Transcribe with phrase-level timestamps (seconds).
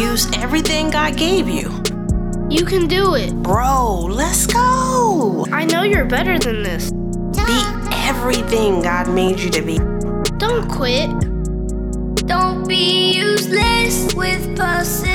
[0.00, 1.82] use everything God gave you.
[2.48, 3.34] You can do it.
[3.42, 5.46] Bro, let's go.
[5.52, 6.90] I know you're better than this.
[6.90, 7.60] Be
[7.92, 9.76] everything God made you to be.
[10.38, 11.10] Don't quit.
[12.26, 15.10] Don't be useless with possibility.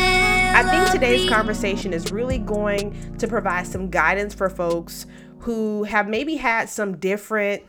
[0.56, 5.08] I think today's conversation is really going to provide some guidance for folks
[5.40, 7.63] who have maybe had some different,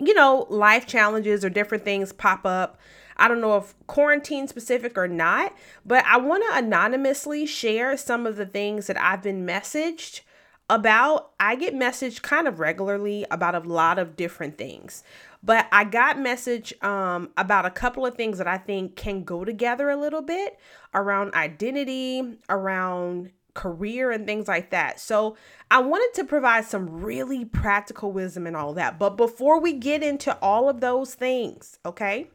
[0.00, 2.80] you know, life challenges or different things pop up.
[3.16, 5.54] I don't know if quarantine specific or not,
[5.84, 10.20] but I want to anonymously share some of the things that I've been messaged
[10.68, 11.30] about.
[11.40, 15.02] I get messaged kind of regularly about a lot of different things.
[15.42, 19.44] But I got message um, about a couple of things that I think can go
[19.44, 20.58] together a little bit
[20.92, 24.98] around identity, around career, and things like that.
[24.98, 25.36] So
[25.70, 28.98] I wanted to provide some really practical wisdom and all that.
[28.98, 32.28] But before we get into all of those things, okay?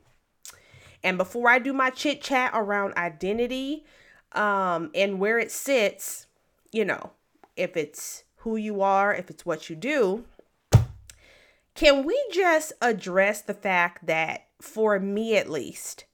[1.04, 3.86] And before I do my chit chat around identity
[4.34, 6.28] um, and where it sits,
[6.72, 7.12] you know,
[7.56, 10.26] if it's who you are, if it's what you do,
[11.74, 16.06] can we just address the fact that for me at least,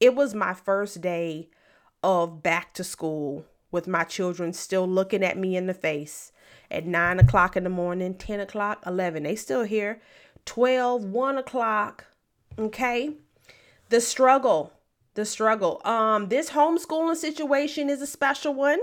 [0.00, 1.48] it was my first day
[2.02, 6.32] of back to school with my children still looking at me in the face
[6.70, 9.22] at 9 o'clock in the morning, 10 o'clock, 11.
[9.22, 10.00] They still here.
[10.44, 12.06] 12, 1 o'clock.
[12.58, 13.14] Okay.
[13.92, 14.72] The struggle.
[15.12, 15.82] The struggle.
[15.84, 18.78] Um, this homeschooling situation is a special one.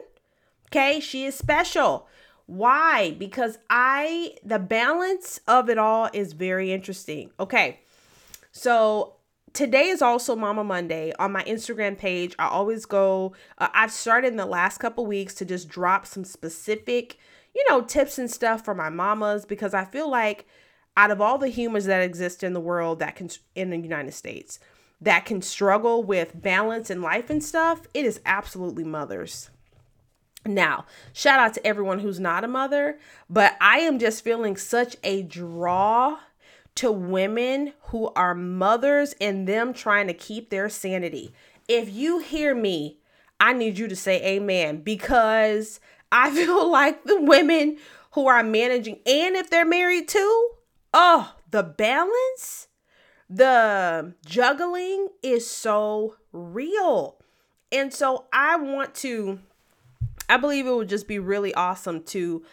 [0.67, 2.07] Okay, she is special.
[2.45, 3.15] Why?
[3.17, 7.31] Because I, the balance of it all is very interesting.
[7.39, 7.80] Okay.
[8.52, 9.15] So
[9.52, 12.35] today is also Mama Monday on my Instagram page.
[12.37, 16.23] I always go, uh, I've started in the last couple weeks to just drop some
[16.23, 17.17] specific,
[17.55, 20.45] you know, tips and stuff for my mamas because I feel like
[20.95, 24.13] out of all the humans that exist in the world that can, in the United
[24.13, 24.59] States,
[25.02, 29.50] that can struggle with balance in life and stuff, it is absolutely mothers.
[30.45, 32.97] Now, shout out to everyone who's not a mother,
[33.30, 36.20] but I am just feeling such a draw
[36.76, 41.33] to women who are mothers and them trying to keep their sanity.
[41.67, 42.99] If you hear me,
[43.38, 47.77] I need you to say amen because I feel like the women
[48.11, 50.49] who are managing, and if they're married too,
[50.93, 52.68] oh, the balance,
[53.29, 57.17] the juggling is so real.
[57.71, 59.39] And so I want to
[60.29, 62.43] I believe it would just be really awesome to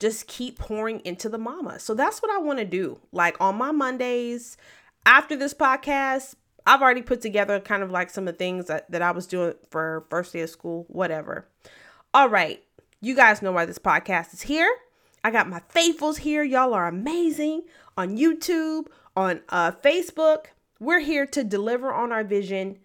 [0.00, 1.78] just keep pouring into the mama.
[1.78, 2.98] So that's what I want to do.
[3.12, 4.56] Like on my Mondays
[5.04, 6.34] after this podcast,
[6.66, 9.26] I've already put together kind of like some of the things that, that I was
[9.26, 11.46] doing for first day of school, whatever.
[12.14, 12.62] All right.
[13.02, 14.74] You guys know why this podcast is here.
[15.22, 16.42] I got my faithfuls here.
[16.42, 17.62] Y'all are amazing
[17.96, 18.86] on YouTube,
[19.16, 20.46] on uh, Facebook.
[20.78, 22.78] We're here to deliver on our vision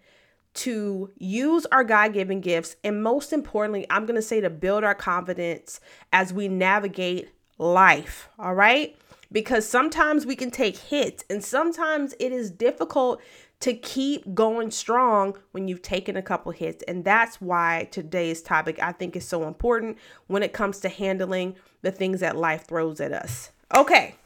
[0.54, 4.84] to use our God given gifts, and most importantly, I'm going to say to build
[4.84, 5.80] our confidence
[6.12, 8.28] as we navigate life.
[8.38, 8.96] All right.
[9.30, 13.22] Because sometimes we can take hits, and sometimes it is difficult
[13.60, 16.82] to keep going strong when you've taken a couple hits.
[16.88, 21.54] And that's why today's topic I think is so important when it comes to handling
[21.80, 23.52] the things that life throws at us.
[23.74, 24.16] Okay.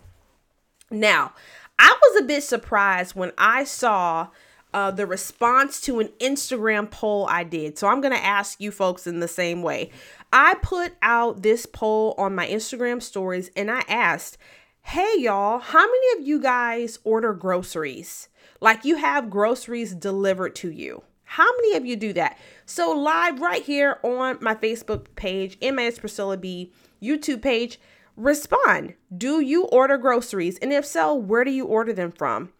[0.91, 1.35] Now,
[1.79, 4.29] I was a bit surprised when I saw
[4.73, 7.79] uh, the response to an Instagram poll I did.
[7.79, 9.91] So I'm going to ask you folks in the same way.
[10.33, 14.39] I put out this poll on my Instagram stories and I asked,
[14.83, 18.29] hey, y'all, how many of you guys order groceries?
[18.61, 21.03] Like you have groceries delivered to you.
[21.25, 22.39] How many of you do that?
[22.67, 26.71] So, live right here on my Facebook page, MS Priscilla B
[27.03, 27.81] YouTube page,
[28.17, 28.95] respond.
[29.17, 30.59] Do you order groceries?
[30.59, 32.53] And if so, where do you order them from?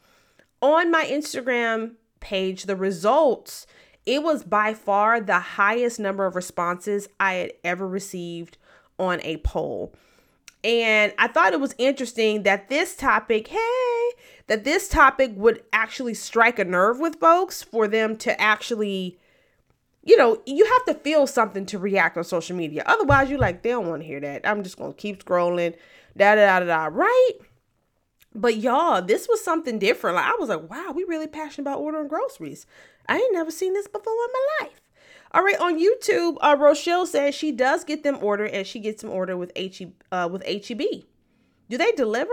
[0.61, 3.67] On my Instagram page, the results,
[4.05, 8.57] it was by far the highest number of responses I had ever received
[8.99, 9.95] on a poll.
[10.65, 14.11] And I thought it was interesting that this topic, hey,
[14.49, 19.19] that this topic would actually strike a nerve with folks for them to actually,
[20.07, 22.85] you know, you have to feel something to react on social media.
[22.87, 24.49] Otherwise, you're like, they don't want to hear that.
[24.49, 25.75] I'm just going to keep scrolling,
[26.17, 27.33] da da da da, right?
[28.33, 30.17] But y'all, this was something different.
[30.17, 32.67] Like I was like, wow, we really passionate about ordering groceries.
[33.09, 34.81] I ain't never seen this before in my life.
[35.33, 39.03] All right, on YouTube, uh, Rochelle says she does get them ordered and she gets
[39.03, 40.83] them ordered with HE uh, with HEB.
[41.69, 42.33] Do they deliver?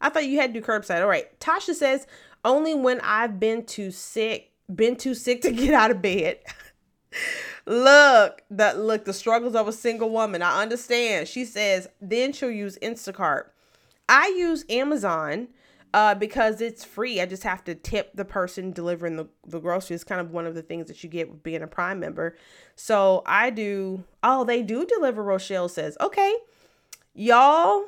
[0.00, 1.00] I thought you had to do curbside.
[1.00, 1.38] All right.
[1.40, 2.06] Tasha says
[2.44, 6.38] only when I've been too sick, been too sick to get out of bed.
[7.66, 10.42] look, the look the struggles of a single woman.
[10.42, 11.28] I understand.
[11.28, 13.44] She says then she'll use Instacart.
[14.08, 15.48] I use Amazon
[15.94, 17.20] uh, because it's free.
[17.20, 20.04] I just have to tip the person delivering the, the groceries.
[20.04, 22.36] kind of one of the things that you get with being a Prime member.
[22.76, 25.96] So I do, oh, they do deliver, Rochelle says.
[26.00, 26.34] Okay,
[27.14, 27.84] y'all,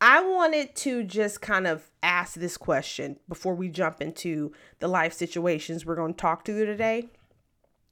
[0.00, 5.12] I wanted to just kind of ask this question before we jump into the life
[5.12, 7.08] situations we're going to talk to today.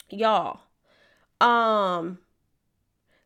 [0.08, 0.60] Y'all,
[1.40, 2.18] um,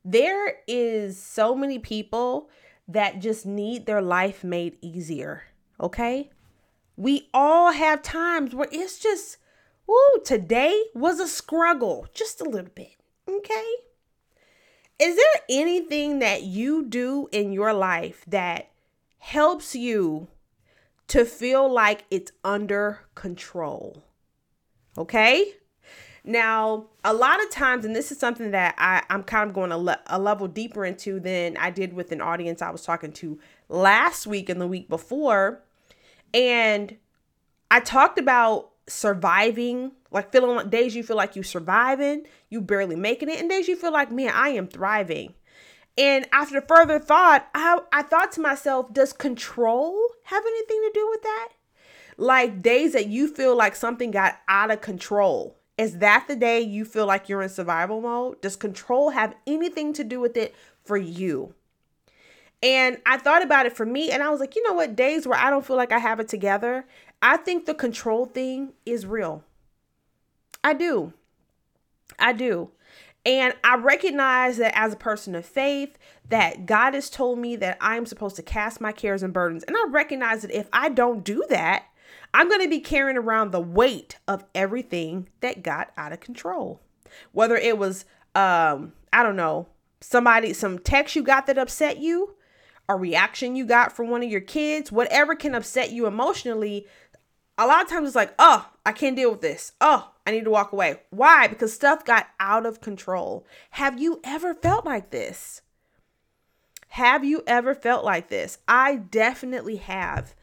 [0.05, 2.51] there is so many people
[2.89, 5.45] that just need their life made easier.
[5.81, 6.31] Okay.
[6.97, 9.39] We all have times where it's just,
[9.87, 12.97] whoo, today was a struggle, just a little bit.
[13.29, 13.73] Okay.
[14.99, 18.72] Is there anything that you do in your life that
[19.23, 20.27] helps you
[21.07, 24.03] to feel like it's under control?
[24.99, 25.53] Okay.
[26.25, 29.71] Now, a lot of times, and this is something that I, I'm kind of going
[29.71, 33.13] a, le- a level deeper into than I did with an audience I was talking
[33.13, 33.39] to
[33.69, 35.63] last week and the week before.
[36.35, 36.97] And
[37.71, 42.97] I talked about surviving, like feeling like days you feel like you're surviving, you barely
[42.97, 45.35] making it, and days you feel like, man, I am thriving.
[45.99, 51.09] And after further thought, I, I thought to myself, does control have anything to do
[51.11, 51.49] with that?
[52.17, 56.61] Like days that you feel like something got out of control is that the day
[56.61, 58.41] you feel like you're in survival mode?
[58.41, 60.55] Does control have anything to do with it
[60.85, 61.55] for you?
[62.63, 64.95] And I thought about it for me, and I was like, you know what?
[64.95, 66.85] Days where I don't feel like I have it together,
[67.21, 69.43] I think the control thing is real.
[70.63, 71.13] I do.
[72.19, 72.71] I do.
[73.25, 75.97] And I recognize that as a person of faith,
[76.29, 79.63] that God has told me that I am supposed to cast my cares and burdens.
[79.65, 81.85] And I recognize that if I don't do that,
[82.35, 86.81] I'm going to be carrying around the weight of everything that got out of control.
[87.33, 88.05] Whether it was,
[88.35, 89.69] um, I don't know,
[90.01, 92.35] somebody, some text you got that upset you,
[92.89, 96.87] a reaction you got from one of your kids, whatever can upset you emotionally.
[97.59, 99.73] A lot of times it's like, oh, I can't deal with this.
[99.81, 101.01] Oh, I need to walk away.
[101.11, 101.49] Why?
[101.49, 103.47] Because stuff got out of control.
[103.71, 105.63] Have you ever felt like this?
[106.89, 108.59] Have you ever felt like this?
[108.69, 110.35] I definitely have.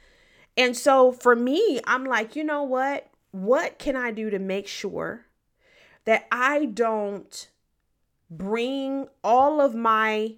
[0.58, 3.10] And so for me, I'm like, you know what?
[3.32, 5.26] What can I do to make sure
[6.06, 7.50] that I don't
[8.30, 10.36] bring all of my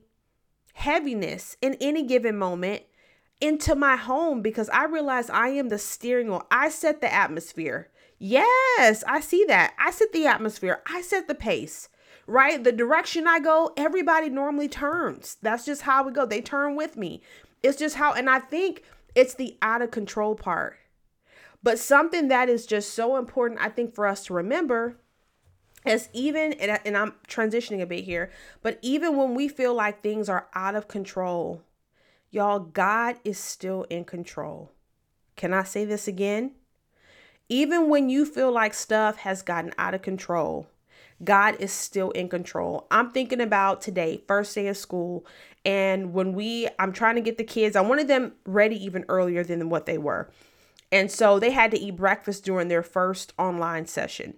[0.74, 2.84] heaviness in any given moment
[3.40, 6.46] into my home because I realize I am the steering wheel.
[6.52, 7.90] I set the atmosphere.
[8.24, 9.74] Yes, I see that.
[9.80, 10.84] I set the atmosphere.
[10.86, 11.90] I set the pace,
[12.28, 12.64] right?
[12.64, 15.38] The direction I go, everybody normally turns.
[15.42, 16.28] That's just how we go.
[16.28, 17.24] They turn with me.
[17.64, 18.84] It's just how, and I think
[19.16, 20.78] it's the out of control part.
[21.64, 24.98] But something that is just so important, I think, for us to remember
[25.84, 28.30] is even, and, I'm transitioning a bit here,
[28.62, 31.64] but even when we feel like things are out of control,
[32.30, 34.72] y'all, God is still in control.
[35.36, 36.52] Can I say this again?
[37.50, 40.68] Even when you feel like stuff has gotten out of control,
[41.24, 42.88] God is still in control.
[42.90, 45.26] I'm thinking about today, first day of school,
[45.66, 49.44] and when we, I'm trying to get the kids, I wanted them ready even earlier
[49.44, 50.32] than what they were.
[50.92, 54.36] And so they had to eat breakfast during their first online session.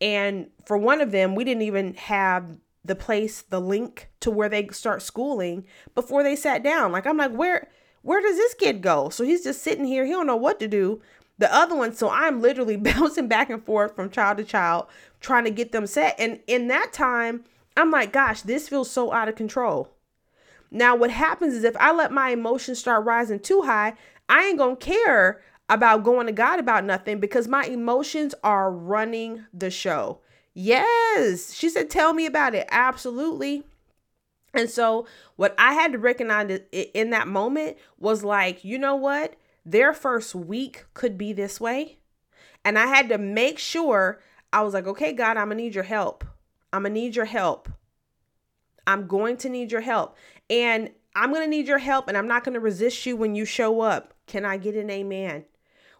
[0.00, 4.48] And for one of them, we didn't even have the place, the link to where
[4.48, 5.64] they start schooling
[5.94, 6.92] before they sat down.
[6.92, 7.68] Like I'm like, where
[8.02, 9.08] where does this kid go?
[9.08, 11.00] So he's just sitting here, he don't know what to do.
[11.38, 14.86] The other one, so I'm literally bouncing back and forth from child to child,
[15.20, 16.14] trying to get them set.
[16.18, 17.44] And in that time,
[17.76, 19.90] I'm like, gosh, this feels so out of control.
[20.70, 23.94] Now, what happens is if I let my emotions start rising too high,
[24.28, 29.46] I ain't gonna care about going to God about nothing because my emotions are running
[29.52, 30.20] the show.
[30.54, 32.66] Yes, she said, tell me about it.
[32.70, 33.64] Absolutely.
[34.54, 35.06] And so,
[35.36, 39.34] what I had to recognize in that moment was like, you know what?
[39.66, 41.98] Their first week could be this way.
[42.64, 44.20] And I had to make sure
[44.52, 46.24] I was like, okay, God, I'm gonna need your help.
[46.72, 47.68] I'm gonna need your help.
[48.86, 50.16] I'm going to need your help.
[50.48, 53.34] And I'm going to need your help and I'm not going to resist you when
[53.34, 54.14] you show up.
[54.26, 55.46] Can I get an amen?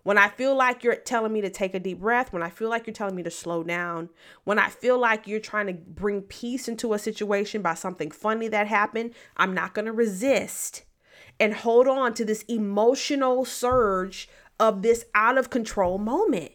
[0.03, 2.69] When I feel like you're telling me to take a deep breath, when I feel
[2.69, 4.11] like you're telling me to slow down,
[4.45, 8.47] when I feel like you're trying to bring peace into a situation by something funny
[8.49, 10.85] that happened, I'm not going to resist
[11.39, 14.29] and hold on to this emotional surge
[14.59, 16.53] of this out of control moment.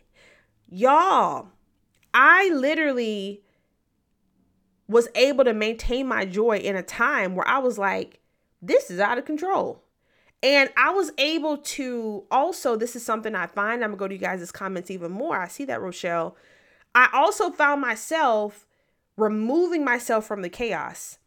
[0.70, 1.50] Y'all,
[2.14, 3.44] I literally
[4.88, 8.20] was able to maintain my joy in a time where I was like,
[8.62, 9.84] this is out of control.
[10.44, 14.14] And I was able to also, this is something I find, I'm gonna go to
[14.16, 15.38] you guys' comments even more.
[15.38, 16.36] I see that, Rochelle.
[16.96, 18.68] I also found myself
[19.18, 21.20] removing myself from the chaos.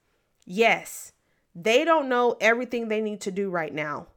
[0.45, 1.13] Yes,
[1.55, 4.09] they don't know everything they need to do right now,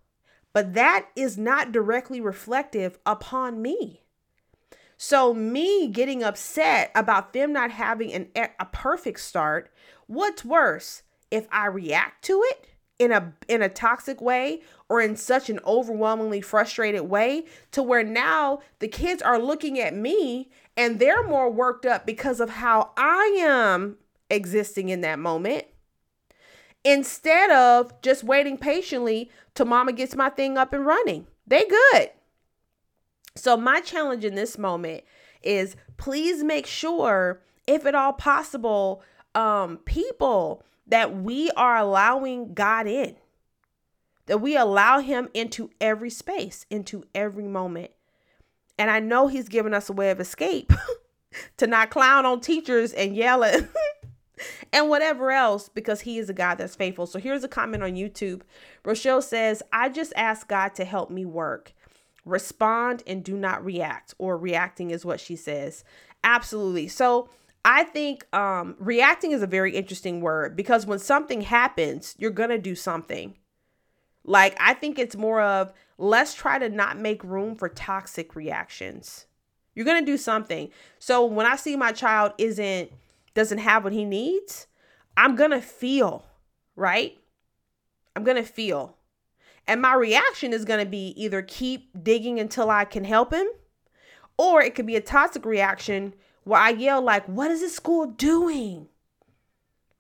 [0.53, 4.01] but that is not directly reflective upon me.
[4.98, 9.72] So, me getting upset about them not having an, a perfect start,
[10.08, 11.03] what's worse?
[11.29, 12.67] If I react to it
[12.98, 18.03] in a in a toxic way or in such an overwhelmingly frustrated way to where
[18.03, 22.91] now the kids are looking at me and they're more worked up because of how
[22.98, 23.98] I am
[24.29, 25.65] existing in that moment
[26.88, 31.27] instead of just waiting patiently till mama gets my thing up and running.
[31.46, 32.12] They good.
[33.36, 35.03] So my challenge in this moment
[35.44, 39.03] is please make sure if at all possible
[39.36, 43.17] um people that we are allowing God in.
[44.27, 47.91] That we allow him into every space, into every moment.
[48.79, 50.72] And I know he's given us a way of escape
[51.58, 53.67] to not clown on teachers and yell at
[54.74, 57.08] and whatever else because he is a God that's faithful.
[57.08, 58.41] So here's a comment on YouTube.
[58.84, 61.74] Rochelle says, I just ask God to help me work.
[62.25, 65.86] Respond and do not react, or reacting is what she says.
[66.24, 66.89] Absolutely.
[66.89, 67.29] So
[67.63, 72.50] I think um, reacting is a very interesting word because when something happens, you're going
[72.50, 73.36] to do something.
[74.24, 79.25] Like, I think it's more of let's try to not make room for toxic reactions.
[79.74, 80.70] You're going to do something.
[81.00, 82.91] So when I see my child isn't
[83.38, 84.65] doesn't have what he needs,
[85.15, 86.25] I'm going to feel,
[86.75, 87.15] right?
[88.15, 88.98] I'm going to feel.
[89.67, 93.46] And my reaction is going to be either keep digging until I can help him,
[94.39, 96.15] or it could be a toxic reaction
[96.46, 98.88] where I yell, like, what is this school doing?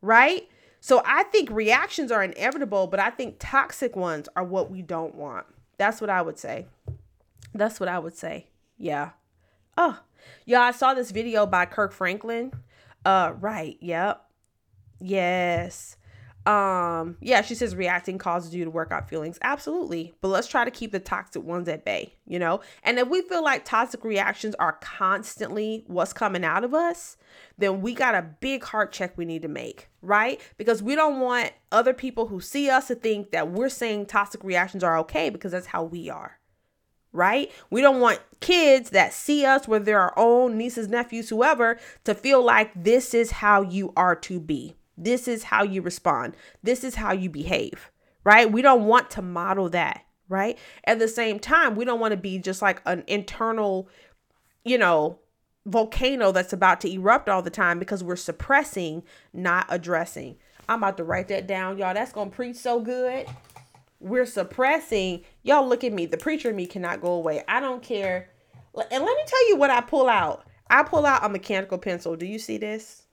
[0.01, 0.49] Right?
[0.79, 5.13] So I think reactions are inevitable, but I think toxic ones are what we don't
[5.13, 5.45] want.
[5.77, 6.65] That's what I would say.
[7.53, 8.47] That's what I would say.
[8.79, 9.11] Yeah.
[9.77, 9.99] Oh,
[10.43, 12.51] yeah, I saw this video by Kirk Franklin
[13.07, 13.77] uh, right.
[13.79, 14.21] Yep.
[14.99, 15.95] Yes.
[16.45, 19.39] Um, yeah, she says reacting causes you to work out feelings.
[19.41, 20.13] Absolutely.
[20.19, 22.59] But let's try to keep the toxic ones at bay, you know?
[22.83, 27.15] And if we feel like toxic reactions are constantly what's coming out of us,
[27.57, 30.41] then we got a big heart check we need to make, right?
[30.57, 34.43] Because we don't want other people who see us to think that we're saying toxic
[34.43, 36.39] reactions are okay because that's how we are
[37.17, 37.51] right?
[37.69, 42.15] We don't want kids that see us, whether they're our own nieces, nephews, whoever, to
[42.15, 44.75] feel like this is how you are to be.
[44.97, 46.35] This is how you respond.
[46.63, 47.91] This is how you behave,
[48.23, 48.51] right?
[48.51, 50.57] We don't want to model that, right?
[50.85, 53.89] At the same time, we don't want to be just like an internal,
[54.63, 55.19] you know,
[55.65, 60.37] volcano that's about to erupt all the time because we're suppressing, not addressing.
[60.69, 61.93] I'm about to write that down, y'all.
[61.93, 63.27] That's going to preach so good
[63.99, 65.23] we're suppressing.
[65.43, 66.05] Y'all look at me.
[66.05, 67.43] The preacher me cannot go away.
[67.47, 68.29] I don't care.
[68.75, 70.45] And let me tell you what I pull out.
[70.69, 72.15] I pull out a mechanical pencil.
[72.15, 73.03] Do you see this?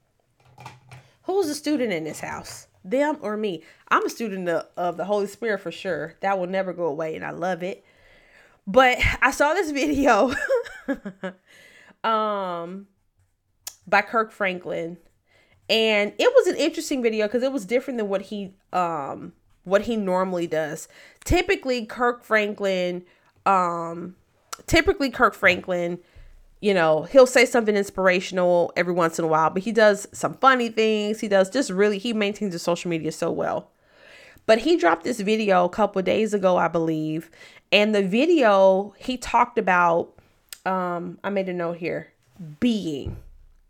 [1.23, 2.67] Who's a student in this house?
[2.85, 3.63] Them or me?
[3.89, 6.17] I'm a student of, of the Holy Spirit for sure.
[6.21, 7.85] That will never go away, and I love it.
[8.67, 10.33] But I saw this video
[12.05, 12.87] um
[13.87, 14.99] by Kirk Franklin
[15.69, 19.33] and it was an interesting video because it was different than what he um
[19.65, 20.89] what he normally does.
[21.25, 23.05] Typically, Kirk Franklin,
[23.47, 24.15] um,
[24.67, 25.99] typically Kirk Franklin,
[26.61, 30.35] you know, he'll say something inspirational every once in a while, but he does some
[30.35, 31.21] funny things.
[31.21, 33.71] He does just really he maintains his social media so well.
[34.47, 37.31] But he dropped this video a couple days ago, I believe,
[37.71, 40.13] and the video he talked about
[40.65, 42.13] um I made a note here,
[42.61, 43.19] being,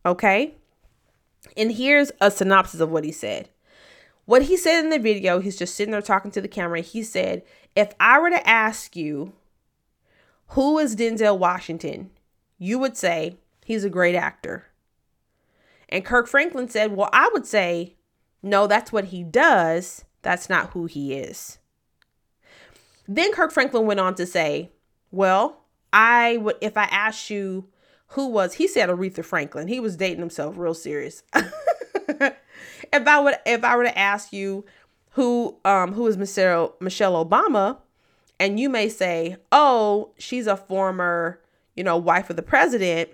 [0.07, 0.55] okay?
[1.57, 3.49] And here's a synopsis of what he said.
[4.27, 6.81] What he said in the video, he's just sitting there talking to the camera.
[6.81, 7.43] He said,
[7.77, 9.33] If I were to ask you,
[10.49, 12.11] who is Denzel Washington?
[12.59, 14.67] You would say, he's a great actor.
[15.89, 17.97] And Kirk Franklin said, Well, I would say,
[18.43, 20.05] no, that's what he does.
[20.23, 21.59] That's not who he is.
[23.07, 24.71] Then Kirk Franklin went on to say,
[25.11, 27.69] Well, I would, if I asked you
[28.09, 29.69] who was, he said Aretha Franklin.
[29.69, 31.23] He was dating himself real serious.
[32.93, 34.65] if I would if I were to ask you
[35.11, 37.79] who um who is Michelle Michelle Obama,
[38.39, 41.41] and you may say, "Oh, she's a former,
[41.77, 43.11] you know, wife of the president,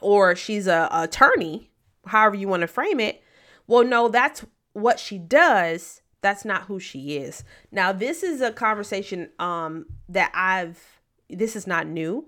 [0.00, 1.70] or she's a, a attorney,
[2.06, 3.22] however you want to frame it."
[3.66, 6.02] Well, no, that's what she does.
[6.22, 7.44] That's not who she is.
[7.70, 12.26] Now, this is a conversation um that I've this is not new,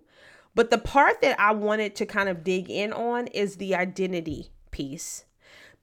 [0.55, 4.51] but the part that I wanted to kind of dig in on is the identity
[4.71, 5.25] piece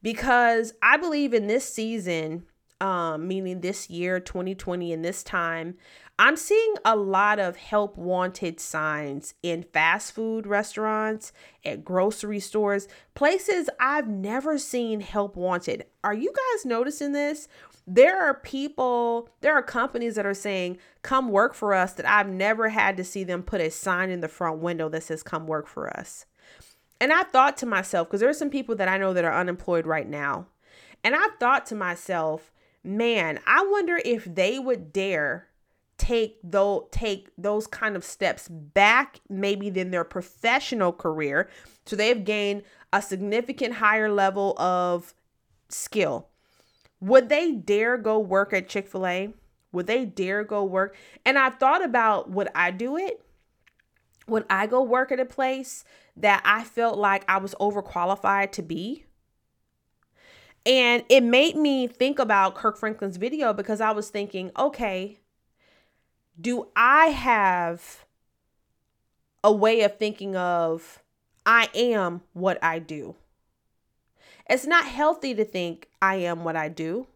[0.06, 2.44] because I believe in this season,
[2.80, 5.78] um, meaning this year, 2020, and this time,
[6.20, 11.34] I'm seeing a lot of help wanted signs in fast food restaurants,
[11.66, 15.86] at grocery stores, places I've never seen help wanted.
[16.04, 17.48] Are you guys noticing this?
[17.88, 22.30] There are people, there are companies that are saying, come work for us, that I've
[22.30, 25.48] never had to see them put a sign in the front window that says, come
[25.48, 26.28] work for us.
[27.00, 29.38] And I thought to myself, because there are some people that I know that are
[29.38, 30.48] unemployed right now.
[31.04, 32.52] And I thought to myself,
[32.84, 35.48] man, I wonder if they would dare
[35.98, 41.50] take though take those kind of steps back maybe than their professional career.
[41.86, 45.14] So they've gained a significant higher level of
[45.70, 46.28] skill.
[47.00, 49.34] Would they dare go work at chick-fil-a?
[49.72, 50.96] Would they dare go work?
[51.26, 53.22] And i thought about would i do it?
[54.28, 55.84] Would i go work at a place
[56.18, 59.06] that i felt like i was overqualified to be
[60.66, 65.20] and it made me think about Kirk Franklin's video because I was thinking, okay,
[66.40, 68.06] do I have
[69.44, 71.04] a way of thinking of
[71.46, 73.16] I am what I do?
[74.50, 77.08] It's not healthy to think I am what I do.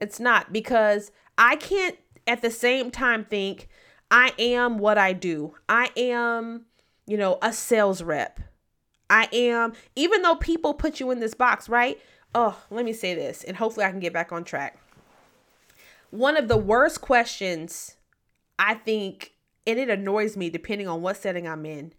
[0.00, 1.96] It's not because I can't
[2.26, 3.68] at the same time think
[4.10, 5.54] I am what I do.
[5.68, 6.66] I am,
[7.06, 8.40] you know, a sales rep.
[9.10, 11.98] I am, even though people put you in this box, right?
[12.34, 14.78] Oh, let me say this, and hopefully I can get back on track.
[16.10, 17.96] One of the worst questions
[18.58, 19.32] I think,
[19.66, 21.92] and it annoys me depending on what setting I'm in.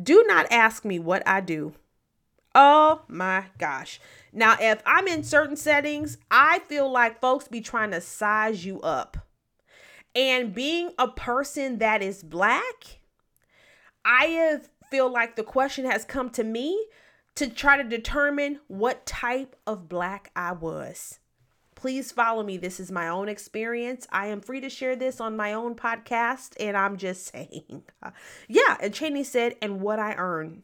[0.00, 1.74] Do not ask me what I do.
[2.54, 4.00] Oh my gosh.
[4.32, 8.80] Now, if I'm in certain settings, I feel like folks be trying to size you
[8.82, 9.16] up.
[10.14, 13.00] And being a person that is black,
[14.04, 16.86] I feel like the question has come to me
[17.34, 21.18] to try to determine what type of black I was.
[21.74, 22.56] Please follow me.
[22.56, 24.06] This is my own experience.
[24.12, 27.82] I am free to share this on my own podcast, and I'm just saying.
[28.48, 30.62] yeah, and Cheney said, and what I earn.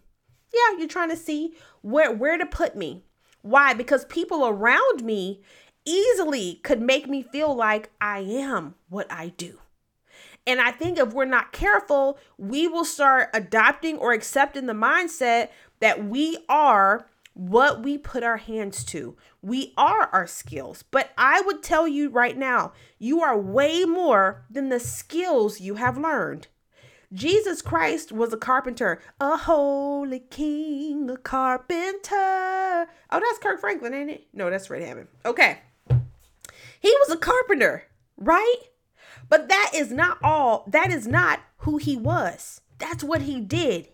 [0.52, 3.04] Yeah, you're trying to see where where to put me.
[3.42, 3.74] Why?
[3.74, 5.42] Because people around me
[5.84, 9.58] easily could make me feel like I am what I do.
[10.46, 15.48] And I think if we're not careful, we will start adopting or accepting the mindset
[15.80, 19.16] that we are what we put our hands to.
[19.42, 20.82] We are our skills.
[20.90, 25.76] But I would tell you right now, you are way more than the skills you
[25.76, 26.48] have learned.
[27.12, 32.10] Jesus Christ was a carpenter, a holy king, a carpenter.
[32.12, 34.26] Oh, that's Kirk Franklin, ain't it?
[34.32, 35.08] No, that's Fred Hammond.
[35.24, 35.60] Okay.
[36.80, 37.84] He was a carpenter,
[38.16, 38.56] right?
[39.28, 40.64] But that is not all.
[40.66, 42.60] That is not who he was.
[42.78, 43.88] That's what he did.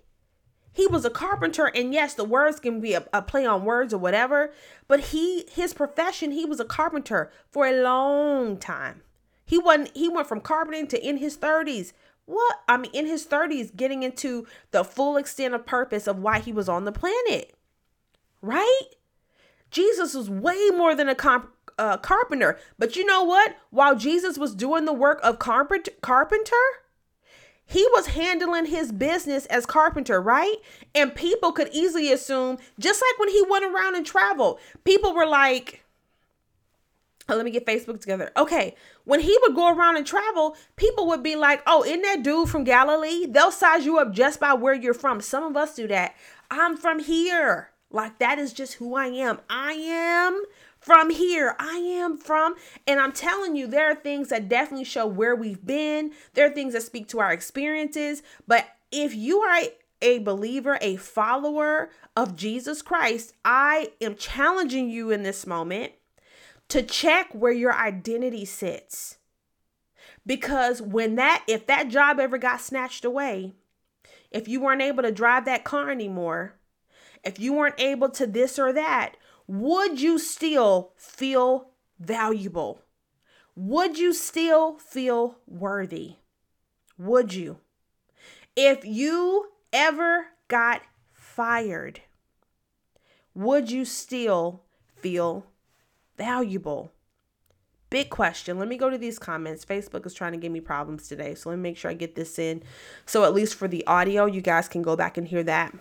[0.73, 3.95] He was a carpenter, and yes, the words can be a, a, play on words
[3.95, 4.53] or whatever,
[4.89, 9.03] but he his profession, he was a carpenter for a long time.
[9.45, 11.93] He wasn't he went from carpenting to in his 30s.
[12.27, 12.57] What?
[12.67, 16.53] I mean, in his 30s, getting into the full extent of purpose of why he
[16.53, 17.55] was on the planet.
[18.43, 18.83] Right?
[19.71, 22.59] Jesus was way more than a comp- uh, carpenter.
[22.79, 23.57] But you know what?
[23.71, 26.57] While Jesus was doing the work of carpenter, carpenter,
[27.67, 30.57] he was handling his business as carpenter, right?
[30.95, 35.27] And people could easily assume, just like when he went around and traveled, people were
[35.27, 35.83] like,
[37.29, 38.31] oh, let me get Facebook together.
[38.37, 42.23] Okay, when he would go around and travel, people would be like, oh, isn't that
[42.23, 43.27] dude from Galilee?
[43.27, 45.21] They'll size you up just by where you're from.
[45.21, 46.15] Some of us do that.
[46.51, 47.71] I'm from here.
[47.91, 49.41] Like, that is just who I am.
[49.49, 50.43] I am
[50.85, 51.57] from here.
[51.59, 55.65] I am from, and I'm telling you, there are things that definitely show where we've
[55.65, 56.13] been.
[56.35, 58.23] There are things that speak to our experiences.
[58.47, 59.63] But if you are
[60.03, 65.93] a believer, a follower of Jesus Christ, I am challenging you in this moment
[66.69, 69.17] to check where your identity sits.
[70.27, 73.53] Because when that, if that job ever got snatched away,
[74.31, 76.57] if you weren't able to drive that car anymore,
[77.23, 79.15] if you weren't able to this or that,
[79.47, 82.81] would you still feel valuable?
[83.57, 86.17] Would you still feel worthy?
[86.99, 87.59] Would you?
[88.57, 92.01] If you ever got fired,
[93.35, 94.63] would you still
[94.97, 95.47] feel
[96.17, 96.93] valuable?
[97.91, 98.59] Big question.
[98.59, 99.65] Let me go to these comments.
[99.65, 101.35] Facebook is trying to give me problems today.
[101.35, 102.63] So let me make sure I get this in.
[103.07, 105.73] So, at least for the audio, you guys can go back and hear that.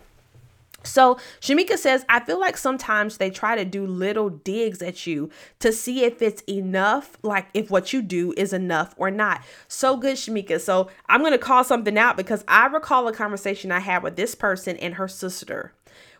[0.83, 5.29] So Shamika says, I feel like sometimes they try to do little digs at you
[5.59, 9.41] to see if it's enough, like if what you do is enough or not.
[9.67, 10.59] So good, Shamika.
[10.59, 14.15] So I'm going to call something out because I recall a conversation I had with
[14.15, 15.73] this person and her sister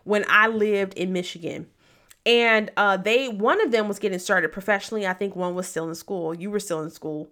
[0.04, 1.68] when I lived in Michigan.
[2.26, 5.06] And uh, they, one of them was getting started professionally.
[5.06, 6.34] I think one was still in school.
[6.34, 7.32] You were still in school.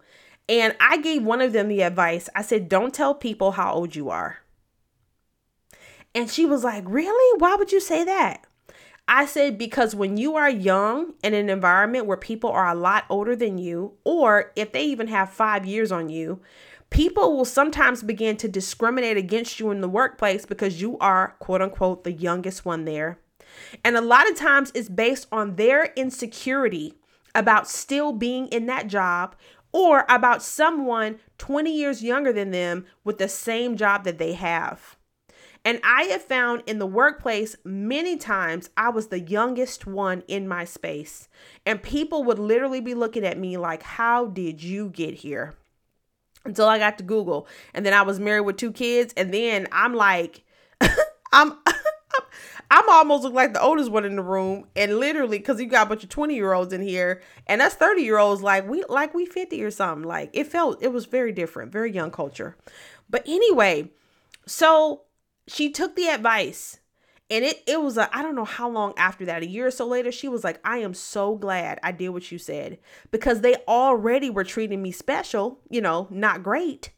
[0.50, 3.96] And I gave one of them the advice I said, don't tell people how old
[3.96, 4.40] you are.
[6.14, 7.40] And she was like, Really?
[7.40, 8.46] Why would you say that?
[9.08, 13.06] I said, Because when you are young in an environment where people are a lot
[13.10, 16.42] older than you, or if they even have five years on you,
[16.90, 21.62] people will sometimes begin to discriminate against you in the workplace because you are, quote
[21.62, 23.20] unquote, the youngest one there.
[23.84, 26.94] And a lot of times it's based on their insecurity
[27.34, 29.36] about still being in that job
[29.72, 34.98] or about someone 20 years younger than them with the same job that they have.
[35.64, 40.48] And I have found in the workplace many times I was the youngest one in
[40.48, 41.30] my space.
[41.66, 45.54] And people would literally be looking at me like, How did you get here?
[46.44, 47.48] Until I got to Google.
[47.74, 49.14] And then I was married with two kids.
[49.16, 50.44] And then I'm like,
[51.32, 51.54] I'm.
[52.70, 55.88] I'm almost look like the oldest one in the room, and literally, because you got
[55.88, 58.86] a bunch of twenty year olds in here, and that's thirty year olds, like we
[58.88, 60.08] like we fifty or something.
[60.08, 62.56] Like it felt, it was very different, very young culture.
[63.10, 63.92] But anyway,
[64.46, 65.02] so
[65.48, 66.80] she took the advice
[67.32, 69.72] and it it was a I don't know how long after that, a year or
[69.72, 72.78] so later, she was like, I am so glad I did what you said
[73.10, 76.92] because they already were treating me special, you know, not great.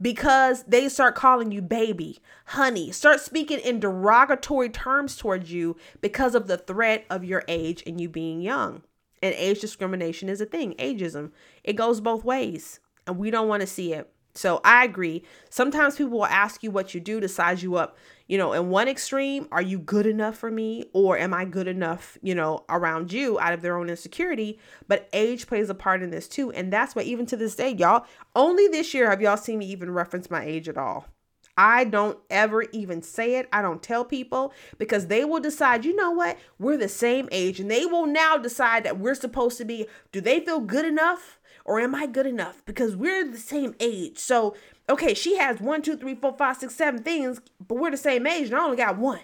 [0.00, 6.34] Because they start calling you baby, honey, start speaking in derogatory terms towards you because
[6.34, 8.82] of the threat of your age and you being young.
[9.22, 11.30] And age discrimination is a thing, ageism.
[11.62, 14.12] It goes both ways, and we don't want to see it.
[14.34, 15.24] So I agree.
[15.50, 17.98] Sometimes people will ask you what you do to size you up.
[18.28, 20.86] You know, in one extreme, are you good enough for me?
[20.94, 24.58] Or am I good enough, you know, around you out of their own insecurity?
[24.88, 26.50] But age plays a part in this too.
[26.52, 29.66] And that's why, even to this day, y'all, only this year have y'all seen me
[29.66, 31.06] even reference my age at all.
[31.54, 33.48] I don't ever even say it.
[33.52, 36.38] I don't tell people because they will decide, you know what?
[36.58, 37.60] We're the same age.
[37.60, 41.38] And they will now decide that we're supposed to be, do they feel good enough?
[41.64, 42.62] Or am I good enough?
[42.66, 44.18] Because we're the same age.
[44.18, 44.56] So,
[44.88, 48.26] okay, she has one, two, three, four, five, six, seven things, but we're the same
[48.26, 49.20] age and I only got one.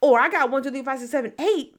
[0.00, 1.74] Or I got one, two, three, five, six, seven, eight.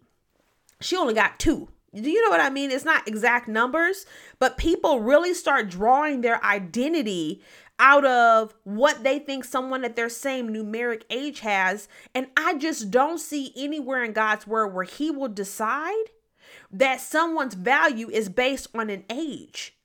[0.82, 1.70] She only got two.
[1.94, 2.70] Do you know what I mean?
[2.70, 4.06] It's not exact numbers,
[4.38, 7.42] but people really start drawing their identity
[7.80, 11.88] out of what they think someone at their same numeric age has.
[12.14, 15.96] And I just don't see anywhere in God's word where He will decide
[16.72, 19.76] that someone's value is based on an age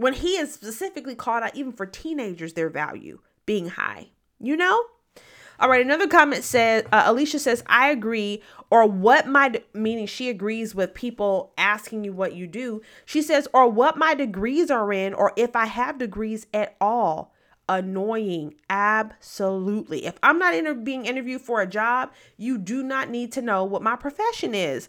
[0.00, 4.08] when he is specifically called out even for teenagers their value being high
[4.40, 4.84] you know?
[5.58, 10.30] All right another comment says uh, alicia says i agree or what my meaning she
[10.30, 12.80] agrees with people asking you what you do.
[13.04, 17.34] She says or what my degrees are in or if i have degrees at all.
[17.68, 20.06] Annoying absolutely.
[20.06, 23.62] If i'm not inter- being interviewed for a job you do not need to know
[23.62, 24.88] what my profession is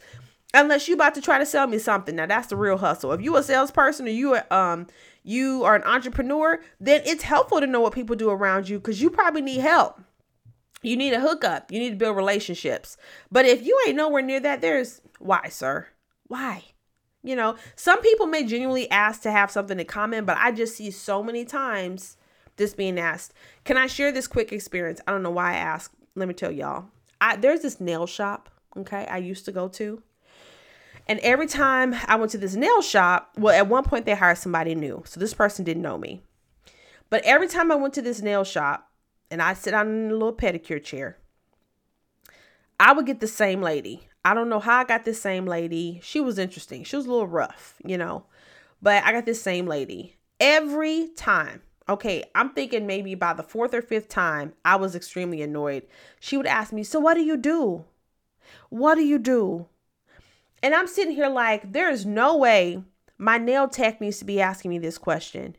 [0.53, 2.15] unless you about to try to sell me something.
[2.15, 3.11] Now that's the real hustle.
[3.11, 4.87] If you a salesperson or you um
[5.23, 9.01] you are an entrepreneur, then it's helpful to know what people do around you because
[9.01, 10.01] you probably need help.
[10.81, 11.71] You need a hookup.
[11.71, 12.97] You need to build relationships.
[13.31, 15.87] But if you ain't nowhere near that, there's why, sir?
[16.27, 16.63] Why?
[17.23, 20.75] You know, some people may genuinely ask to have something in common, but I just
[20.75, 22.17] see so many times
[22.57, 23.33] this being asked.
[23.63, 25.01] Can I share this quick experience?
[25.05, 25.93] I don't know why I asked.
[26.15, 26.85] Let me tell y'all.
[27.19, 30.01] I there's this nail shop, okay, I used to go to.
[31.12, 34.38] And every time I went to this nail shop, well, at one point they hired
[34.38, 35.04] somebody new.
[35.06, 36.21] So this person didn't know me.
[37.10, 38.89] But every time I went to this nail shop
[39.30, 41.17] and I sit down in a little pedicure chair,
[42.80, 44.08] I would get the same lady.
[44.24, 46.00] I don't know how I got this same lady.
[46.02, 46.86] She was interesting.
[46.86, 48.24] She was a little rough, you know.
[48.82, 51.62] But I got this same lady every time.
[51.89, 55.84] Okay, I'm thinking maybe by the fourth or fifth time, I was extremely annoyed.
[56.21, 57.84] She would ask me, So what do you do?
[58.69, 59.67] What do you do?
[60.63, 62.84] And I'm sitting here like, there is no way
[63.17, 65.56] my nail tech needs to be asking me this question.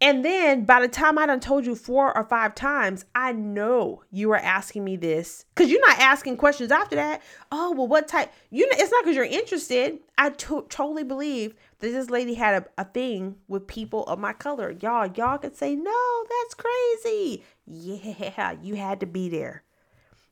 [0.00, 4.02] And then by the time I done told you four or five times, I know
[4.10, 7.22] you are asking me this because you're not asking questions after that.
[7.50, 8.30] Oh, well, what type?
[8.50, 10.00] You know, it's not because you're interested.
[10.18, 14.32] I to- totally believe that this lady had a, a thing with people of my
[14.34, 14.72] color.
[14.80, 17.44] Y'all, y'all could say, no, that's crazy.
[17.64, 19.62] Yeah, you had to be there.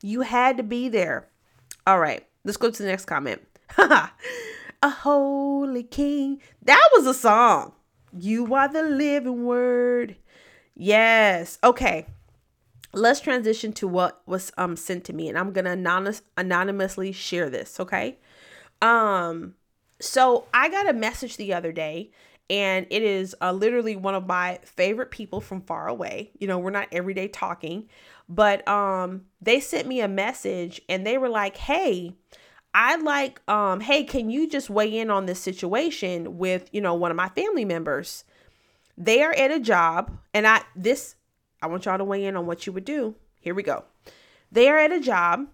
[0.02, 1.28] You had to be there.
[1.86, 2.26] All right.
[2.44, 3.42] Let's go to the next comment.
[3.78, 4.10] a
[4.82, 6.40] holy king.
[6.62, 7.72] That was a song.
[8.16, 10.16] You are the living word.
[10.74, 11.58] Yes.
[11.62, 12.06] Okay.
[12.92, 17.12] Let's transition to what was um sent to me and I'm going to anonymous, anonymously
[17.12, 18.18] share this, okay?
[18.82, 19.54] Um
[20.00, 22.10] so I got a message the other day
[22.50, 26.32] and it is uh, literally one of my favorite people from far away.
[26.38, 27.88] You know, we're not everyday talking,
[28.28, 32.14] but um they sent me a message and they were like, "Hey,
[32.74, 36.94] I like, um, hey, can you just weigh in on this situation with, you know,
[36.94, 38.24] one of my family members?
[38.96, 41.16] They are at a job, and I this
[41.60, 43.14] I want y'all to weigh in on what you would do.
[43.40, 43.84] Here we go.
[44.50, 45.48] They are at a job,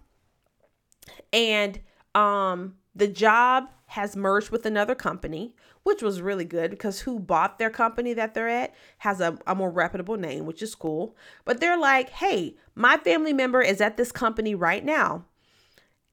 [1.31, 1.79] and
[2.15, 7.57] um, the job has merged with another company, which was really good because who bought
[7.57, 11.15] their company that they're at has a, a more reputable name, which is cool.
[11.43, 15.25] But they're like, hey, my family member is at this company right now.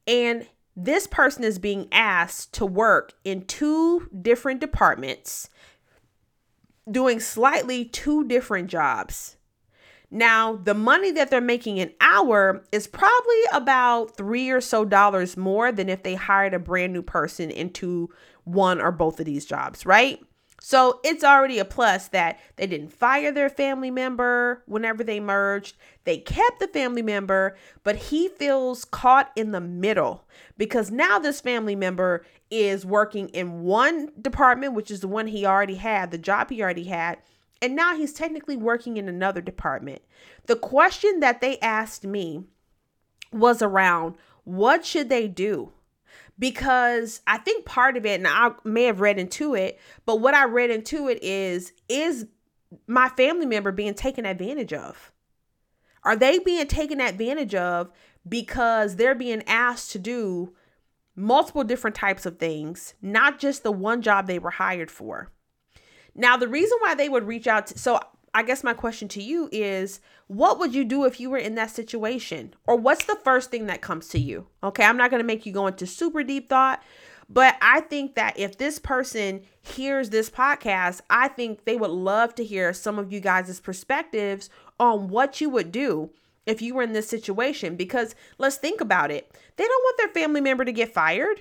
[0.07, 5.51] And this person is being asked to work in two different departments,
[6.91, 9.37] doing slightly two different jobs.
[10.11, 15.37] Now, the money that they're making an hour is probably about three or so dollars
[15.37, 18.11] more than if they hired a brand new person into
[18.45, 20.21] one or both of these jobs, right?
[20.61, 25.77] So it's already a plus that they didn't fire their family member whenever they merged.
[26.05, 31.41] They kept the family member, but he feels caught in the middle because now this
[31.41, 36.19] family member is working in one department, which is the one he already had, the
[36.19, 37.19] job he already had,
[37.63, 40.03] and now he's technically working in another department.
[40.47, 42.45] The question that they asked me
[43.33, 45.73] was around what should they do?
[46.39, 50.35] Because I think part of it, and I may have read into it, but what
[50.35, 52.27] I read into it is is
[52.87, 55.13] my family member being taken advantage of?
[56.05, 57.91] Are they being taken advantage of
[58.29, 60.55] because they're being asked to do
[61.17, 65.33] multiple different types of things, not just the one job they were hired for?
[66.17, 68.01] Now, the reason why they would reach out to, so
[68.35, 71.55] I guess my question to you is what would you do if you were in
[71.55, 72.55] that situation?
[72.67, 74.47] Or what's the first thing that comes to you?
[74.63, 76.83] Okay, I'm not going to make you go into super deep thought,
[77.29, 82.35] but I think that if this person hears this podcast, I think they would love
[82.37, 86.11] to hear some of you guys' perspectives on what you would do
[86.45, 89.31] if you were in this situation because let's think about it.
[89.57, 91.41] They don't want their family member to get fired,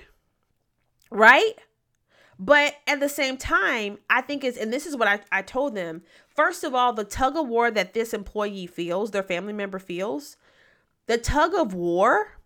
[1.10, 1.54] right?
[2.38, 5.74] But at the same time, I think it's, and this is what I, I told
[5.74, 6.02] them.
[6.28, 10.36] First of all, the tug of war that this employee feels, their family member feels,
[11.06, 12.38] the tug of war,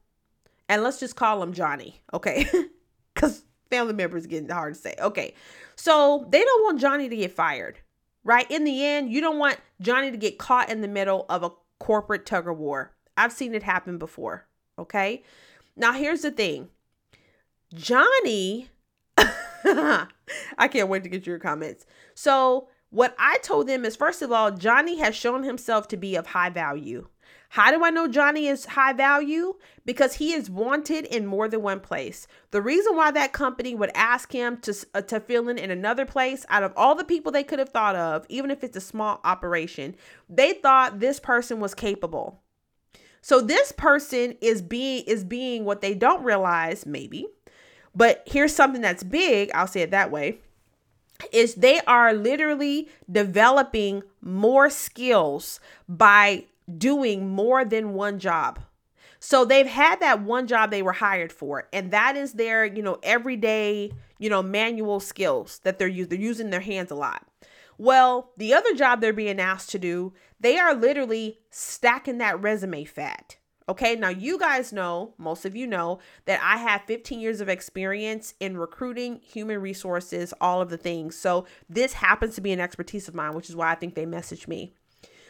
[0.68, 2.46] and let's just call him Johnny, okay?
[3.12, 4.94] Because family member is getting hard to say.
[4.98, 5.34] Okay.
[5.76, 7.78] So they don't want Johnny to get fired,
[8.24, 8.48] right?
[8.50, 11.50] In the end, you don't want Johnny to get caught in the middle of a
[11.80, 12.92] corporate tug of war.
[13.16, 14.46] I've seen it happen before,
[14.78, 15.24] okay?
[15.76, 16.68] Now, here's the thing
[17.74, 18.68] Johnny
[20.58, 21.86] I can't wait to get your comments.
[22.14, 26.16] So, what I told them is first of all, Johnny has shown himself to be
[26.16, 27.08] of high value.
[27.50, 29.54] How do I know Johnny is high value?
[29.84, 32.28] Because he is wanted in more than one place.
[32.52, 36.06] The reason why that company would ask him to uh, to fill in in another
[36.06, 38.80] place, out of all the people they could have thought of, even if it's a
[38.80, 39.96] small operation,
[40.28, 42.40] they thought this person was capable.
[43.20, 47.26] So this person is being is being what they don't realize maybe
[47.94, 50.38] but here's something that's big, I'll say it that way,
[51.32, 56.44] is they are literally developing more skills by
[56.78, 58.60] doing more than one job.
[59.18, 62.82] So they've had that one job they were hired for, and that is their, you
[62.82, 66.08] know, everyday, you know, manual skills that they're using.
[66.08, 67.26] They're using their hands a lot.
[67.76, 72.84] Well, the other job they're being asked to do, they are literally stacking that resume
[72.84, 73.36] fat.
[73.70, 77.48] Okay, now you guys know, most of you know, that I have 15 years of
[77.48, 81.16] experience in recruiting, human resources, all of the things.
[81.16, 84.06] So this happens to be an expertise of mine, which is why I think they
[84.06, 84.74] messaged me.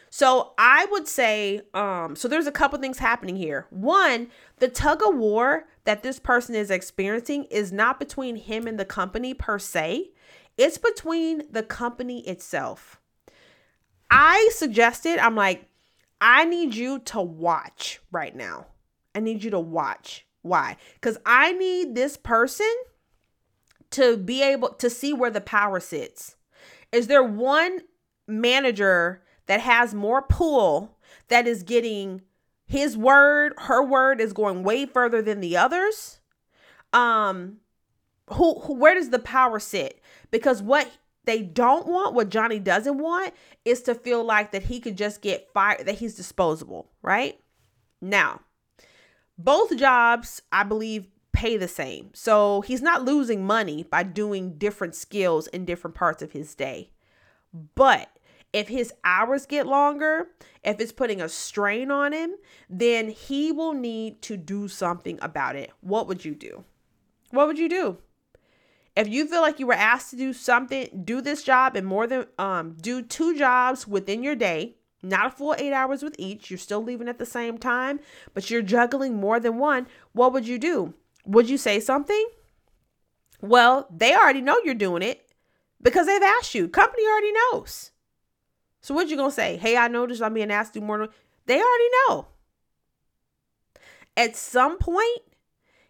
[0.09, 3.67] So I would say, um, so there's a couple things happening here.
[3.69, 8.79] One, the tug of war that this person is experiencing is not between him and
[8.79, 10.09] the company per se,
[10.57, 12.99] it's between the company itself.
[14.09, 15.67] I suggested, I'm like,
[16.21, 18.67] I need you to watch right now.
[19.15, 20.25] I need you to watch.
[20.43, 20.77] Why?
[20.93, 22.71] Because I need this person
[23.91, 26.35] to be able to see where the power sits.
[26.91, 27.81] Is there one
[28.27, 32.21] manager that has more pull that is getting
[32.65, 36.19] his word, her word is going way further than the others?
[36.93, 37.57] Um,
[38.29, 39.99] who, who where does the power sit?
[40.29, 40.89] Because what
[41.25, 45.21] they don't want, what Johnny doesn't want, is to feel like that he could just
[45.21, 47.39] get fired, that he's disposable, right?
[48.01, 48.41] Now,
[49.37, 52.09] both jobs, I believe, pay the same.
[52.13, 56.91] So he's not losing money by doing different skills in different parts of his day.
[57.75, 58.09] But
[58.53, 60.27] if his hours get longer,
[60.63, 62.35] if it's putting a strain on him,
[62.69, 65.71] then he will need to do something about it.
[65.81, 66.63] What would you do?
[67.29, 67.97] What would you do?
[68.95, 72.07] If you feel like you were asked to do something, do this job and more
[72.07, 76.51] than um do two jobs within your day, not a full 8 hours with each,
[76.51, 77.99] you're still leaving at the same time,
[78.33, 80.93] but you're juggling more than one, what would you do?
[81.25, 82.27] Would you say something?
[83.41, 85.25] Well, they already know you're doing it
[85.81, 86.67] because they've asked you.
[86.67, 87.91] Company already knows.
[88.81, 89.57] So what you gonna say?
[89.57, 91.07] Hey, I noticed I'm being asked to do more.
[91.45, 92.27] They already know.
[94.17, 95.21] At some point,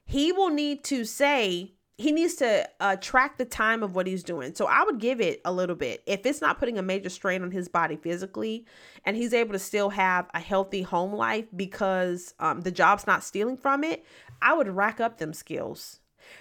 [0.06, 4.24] he will need to say he needs to uh, track the time of what he's
[4.24, 4.56] doing.
[4.56, 6.04] So I would give it a little bit.
[6.06, 8.66] If it's not putting a major strain on his body physically,
[9.06, 13.24] and he's able to still have a healthy home life because um, the job's not
[13.24, 14.06] stealing from it,
[14.42, 16.00] I would rack up them skills.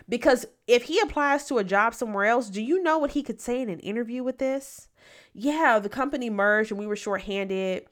[0.08, 3.40] Because if he applies to a job somewhere else, do you know what he could
[3.40, 4.88] say in an interview with this?
[5.32, 7.86] Yeah, the company merged and we were shorthanded.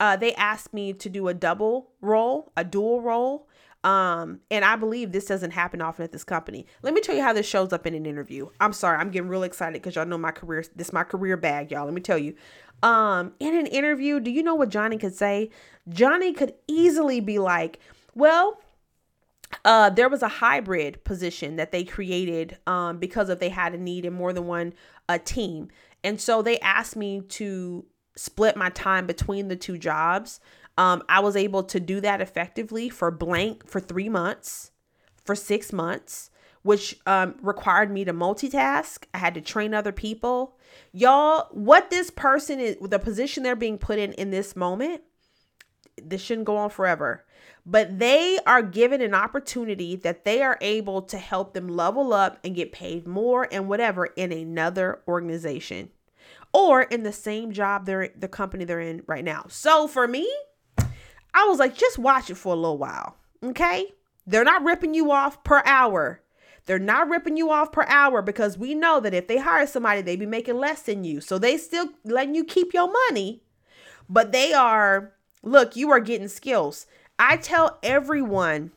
[0.00, 3.48] Uh, they asked me to do a double role, a dual role.
[3.84, 6.66] Um, and I believe this doesn't happen often at this company.
[6.82, 8.48] Let me tell you how this shows up in an interview.
[8.58, 10.64] I'm sorry, I'm getting real excited because y'all know my career.
[10.74, 11.84] This is my career bag, y'all.
[11.84, 12.34] Let me tell you.
[12.82, 15.50] Um, in an interview, do you know what Johnny could say?
[15.88, 17.78] Johnny could easily be like,
[18.14, 18.58] "Well,
[19.66, 23.78] uh, there was a hybrid position that they created um, because of they had a
[23.78, 24.72] need in more than one
[25.10, 25.68] uh, team,
[26.02, 27.84] and so they asked me to
[28.16, 30.40] split my time between the two jobs.
[30.76, 34.72] Um, I was able to do that effectively for blank for three months,
[35.24, 36.30] for six months,
[36.62, 39.04] which um, required me to multitask.
[39.12, 40.56] I had to train other people.
[40.92, 45.02] Y'all, what this person is, the position they're being put in in this moment,
[46.02, 47.24] this shouldn't go on forever.
[47.66, 52.38] But they are given an opportunity that they are able to help them level up
[52.44, 55.90] and get paid more and whatever in another organization
[56.52, 59.44] or in the same job they're the company they're in right now.
[59.48, 60.30] So for me,
[61.34, 63.16] I was like, just watch it for a little while.
[63.44, 63.92] Okay.
[64.26, 66.22] They're not ripping you off per hour.
[66.66, 70.00] They're not ripping you off per hour because we know that if they hire somebody,
[70.00, 71.20] they be making less than you.
[71.20, 73.42] So they still letting you keep your money,
[74.08, 76.86] but they are, look, you are getting skills.
[77.18, 78.70] I tell everyone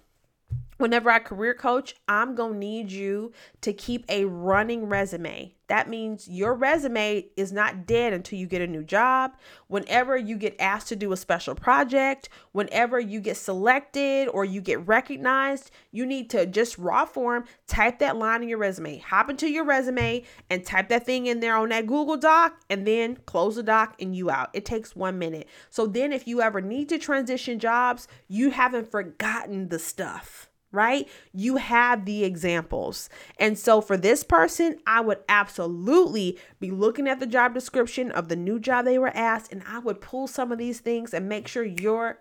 [0.77, 5.53] whenever I career coach, I'm going to need you to keep a running resume.
[5.67, 9.35] That means your resume is not dead until you get a new job.
[9.67, 14.61] Whenever you get asked to do a special project, whenever you get selected or you
[14.61, 18.99] get recognized, you need to just raw form type that line in your resume.
[18.99, 22.87] Hop into your resume and type that thing in there on that Google Doc and
[22.87, 24.49] then close the doc and you out.
[24.53, 25.47] It takes 1 minute.
[25.69, 31.07] So then if you ever need to transition jobs, you haven't forgotten the stuff right?
[31.33, 33.09] You have the examples.
[33.39, 38.27] And so for this person, I would absolutely be looking at the job description of
[38.27, 41.29] the new job they were asked, and I would pull some of these things and
[41.29, 42.19] make sure you're,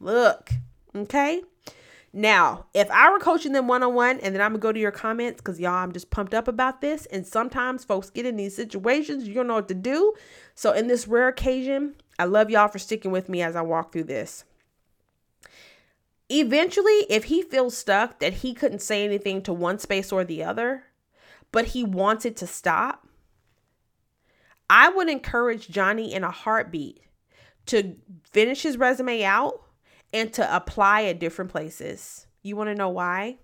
[0.00, 0.50] look,
[0.94, 1.42] okay?
[2.12, 4.80] Now, if I were coaching them one on one, and then I'm gonna go to
[4.80, 7.06] your comments because y'all, I'm just pumped up about this.
[7.06, 10.14] And sometimes folks get in these situations, you don't know what to do.
[10.54, 13.92] So, in this rare occasion, I love y'all for sticking with me as I walk
[13.92, 14.44] through this.
[16.30, 20.44] Eventually, if he feels stuck that he couldn't say anything to one space or the
[20.44, 20.84] other,
[21.52, 23.06] but he wanted to stop,
[24.68, 27.00] I would encourage Johnny in a heartbeat
[27.66, 29.62] to finish his resume out
[30.12, 32.26] and to apply at different places.
[32.42, 33.38] You want to know why?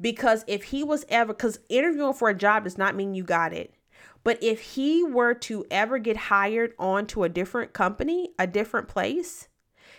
[0.00, 3.52] Because if he was ever, because interviewing for a job does not mean you got
[3.52, 3.74] it.
[4.22, 9.48] But if he were to ever get hired onto a different company, a different place,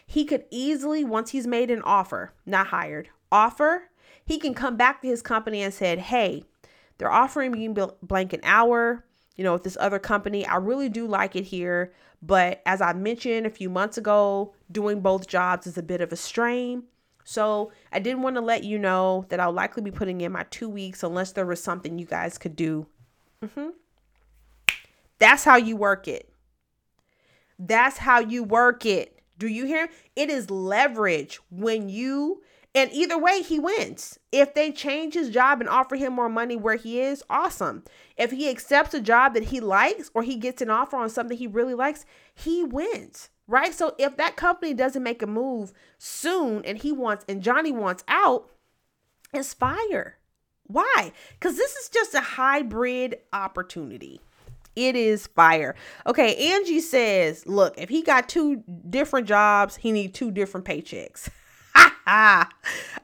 [0.06, 3.90] he could easily, once he's made an offer, not hired, offer,
[4.26, 6.44] he can come back to his company and said, hey,
[6.98, 7.68] they're offering me
[8.02, 10.46] blank an hour, you know, with this other company.
[10.46, 11.94] I really do like it here.
[12.22, 16.12] But as I mentioned a few months ago, doing both jobs is a bit of
[16.12, 16.84] a strain.
[17.24, 20.46] So I didn't want to let you know that I'll likely be putting in my
[20.50, 22.88] two weeks unless there was something you guys could do.
[23.44, 23.70] Mm-hmm.
[25.20, 26.32] That's how you work it.
[27.60, 29.15] That's how you work it.
[29.38, 29.90] Do you hear?
[30.16, 32.42] It is leverage when you
[32.76, 34.20] and either way he wins.
[34.34, 37.84] If they change his job and offer him more money where he is, awesome.
[38.18, 41.38] If he accepts a job that he likes or he gets an offer on something
[41.38, 43.30] he really likes, he wins.
[43.48, 43.74] Right?
[43.74, 48.04] So if that company doesn't make a move soon and he wants and Johnny wants
[48.10, 48.52] out,
[49.34, 50.18] it's fire.
[50.64, 51.14] Why?
[51.40, 54.20] Cuz this is just a hybrid opportunity.
[54.76, 55.76] It is fire.
[56.06, 61.30] Okay, Angie says, look, if he got two different jobs, he need two different paychecks.
[62.08, 62.48] I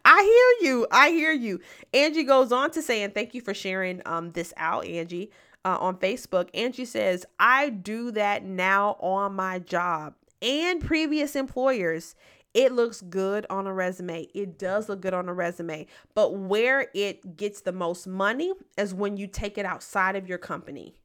[0.05, 0.87] hear you.
[0.91, 1.59] I hear you.
[1.93, 5.31] Angie goes on to say, and thank you for sharing um this out, Angie,
[5.65, 6.49] uh, on Facebook.
[6.53, 12.15] Angie says, I do that now on my job and previous employers.
[12.53, 14.27] It looks good on a resume.
[14.33, 15.87] It does look good on a resume.
[16.13, 20.37] But where it gets the most money is when you take it outside of your
[20.37, 20.95] company.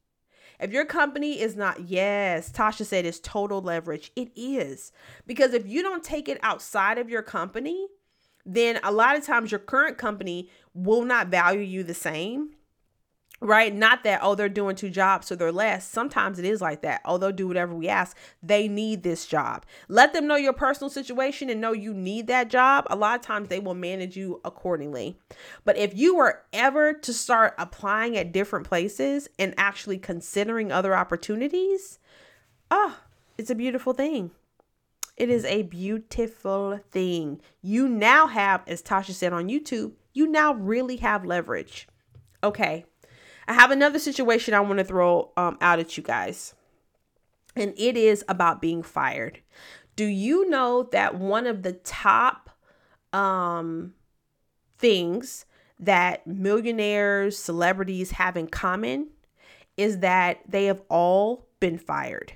[0.61, 4.13] If your company is not, yes, Tasha said it's total leverage.
[4.17, 4.93] It is.
[5.27, 7.87] Because if you don't take it outside of your company,
[8.45, 12.51] then a lot of times your current company will not value you the same
[13.41, 13.75] right?
[13.75, 15.89] Not that, oh, they're doing two jobs, so they're less.
[15.89, 17.01] Sometimes it is like that.
[17.05, 18.17] Oh, they'll do whatever we ask.
[18.43, 19.67] They need this job.
[19.89, 22.87] Let them know your personal situation and know you need that job.
[22.89, 25.19] A lot of times they will manage you accordingly.
[25.65, 30.97] But if you were ever to start applying at different places and actually considering other
[30.97, 31.99] opportunities,
[32.71, 32.99] oh,
[33.39, 34.31] it's a beautiful thing.
[35.17, 37.41] It is a beautiful thing.
[37.63, 41.89] You now have, as Tasha said on YouTube, you now really have leverage.
[42.45, 42.85] Okay,
[43.49, 46.55] I have another situation I want to throw um, out at you guys,
[47.55, 49.41] and it is about being fired.
[49.95, 52.51] Do you know that one of the top
[53.13, 53.95] um,
[54.79, 55.47] things
[55.79, 59.09] that millionaires, celebrities have in common
[59.77, 62.35] is that they have all been fired?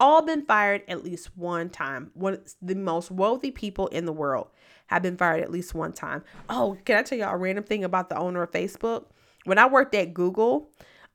[0.00, 2.10] All been fired at least one time.
[2.14, 4.48] One the most wealthy people in the world
[4.86, 6.22] have been fired at least one time.
[6.48, 9.06] Oh, can I tell y'all a random thing about the owner of Facebook?
[9.44, 10.70] When I worked at Google,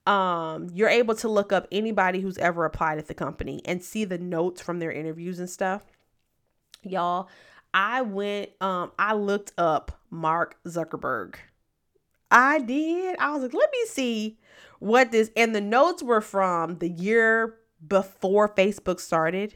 [0.05, 4.05] um, you're able to look up anybody who's ever applied at the company and see
[4.05, 5.83] the notes from their interviews and stuff.
[6.81, 7.29] Y'all,
[7.73, 11.35] I went, um, I looked up Mark Zuckerberg.
[12.31, 13.17] I did.
[13.19, 14.39] I was like, let me see
[14.79, 19.53] what this, and the notes were from the year before Facebook started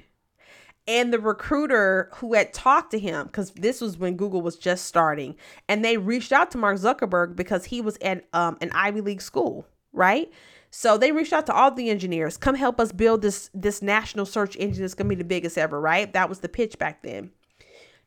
[0.87, 4.85] and the recruiter who had talked to him because this was when google was just
[4.85, 5.35] starting
[5.67, 9.21] and they reached out to mark zuckerberg because he was at um, an ivy league
[9.21, 10.31] school right?
[10.71, 14.25] So they reached out to all the engineers come help us build this this national
[14.25, 16.11] search engine that's gonna be the biggest ever right?
[16.11, 17.31] That was the pitch back then.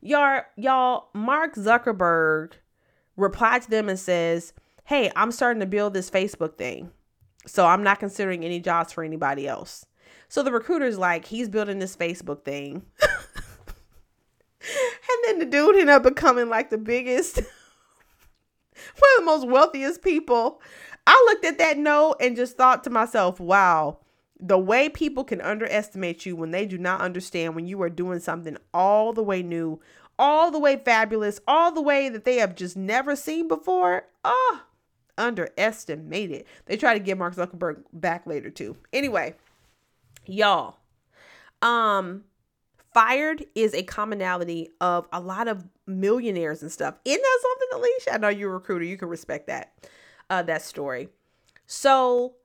[0.01, 2.53] Y'all y'all mark zuckerberg
[3.15, 4.53] replied to them and says
[4.85, 6.91] hey i'm starting to build this facebook thing
[7.47, 9.86] so i'm not considering any jobs for anybody else
[10.29, 12.83] so the recruiter's like, he's building this Facebook thing.
[14.61, 20.01] and then the dude ended up becoming like the biggest, one of the most wealthiest
[20.01, 20.61] people.
[21.05, 23.99] I looked at that note and just thought to myself, wow,
[24.39, 28.19] the way people can underestimate you when they do not understand when you are doing
[28.19, 29.79] something all the way new,
[30.19, 34.03] all the way fabulous, all the way that they have just never seen before.
[34.25, 34.61] Oh,
[35.17, 36.45] underestimated.
[36.65, 38.77] They try to get Mark Zuckerberg back later too.
[38.93, 39.35] Anyway,
[40.27, 40.77] Y'all,
[41.61, 42.23] um,
[42.93, 46.95] fired is a commonality of a lot of millionaires and stuff.
[47.05, 48.13] Isn't that something, Alicia?
[48.13, 48.85] I know you're a recruiter.
[48.85, 49.73] You can respect that,
[50.29, 51.09] uh, that story.
[51.65, 52.35] So,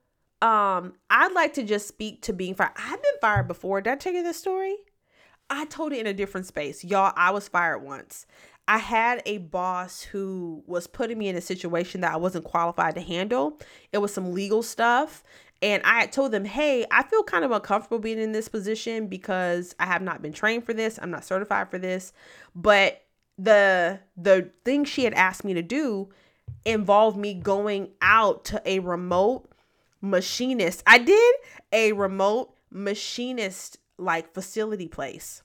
[0.41, 2.73] um, I'd like to just speak to being fired.
[2.75, 3.81] I've been fired before.
[3.81, 4.75] Did I tell you this story?
[5.49, 6.83] I told it in a different space.
[6.83, 8.25] Y'all, I was fired once.
[8.67, 12.95] I had a boss who was putting me in a situation that I wasn't qualified
[12.95, 13.59] to handle.
[13.91, 15.23] It was some legal stuff.
[15.63, 19.73] And I told them, hey, I feel kind of uncomfortable being in this position because
[19.79, 20.99] I have not been trained for this.
[21.01, 22.11] I'm not certified for this.
[22.53, 23.01] But
[23.37, 26.09] the the thing she had asked me to do
[26.65, 29.49] involved me going out to a remote
[30.01, 30.83] machinist.
[30.85, 31.35] I did
[31.71, 35.43] a remote machinist like facility place.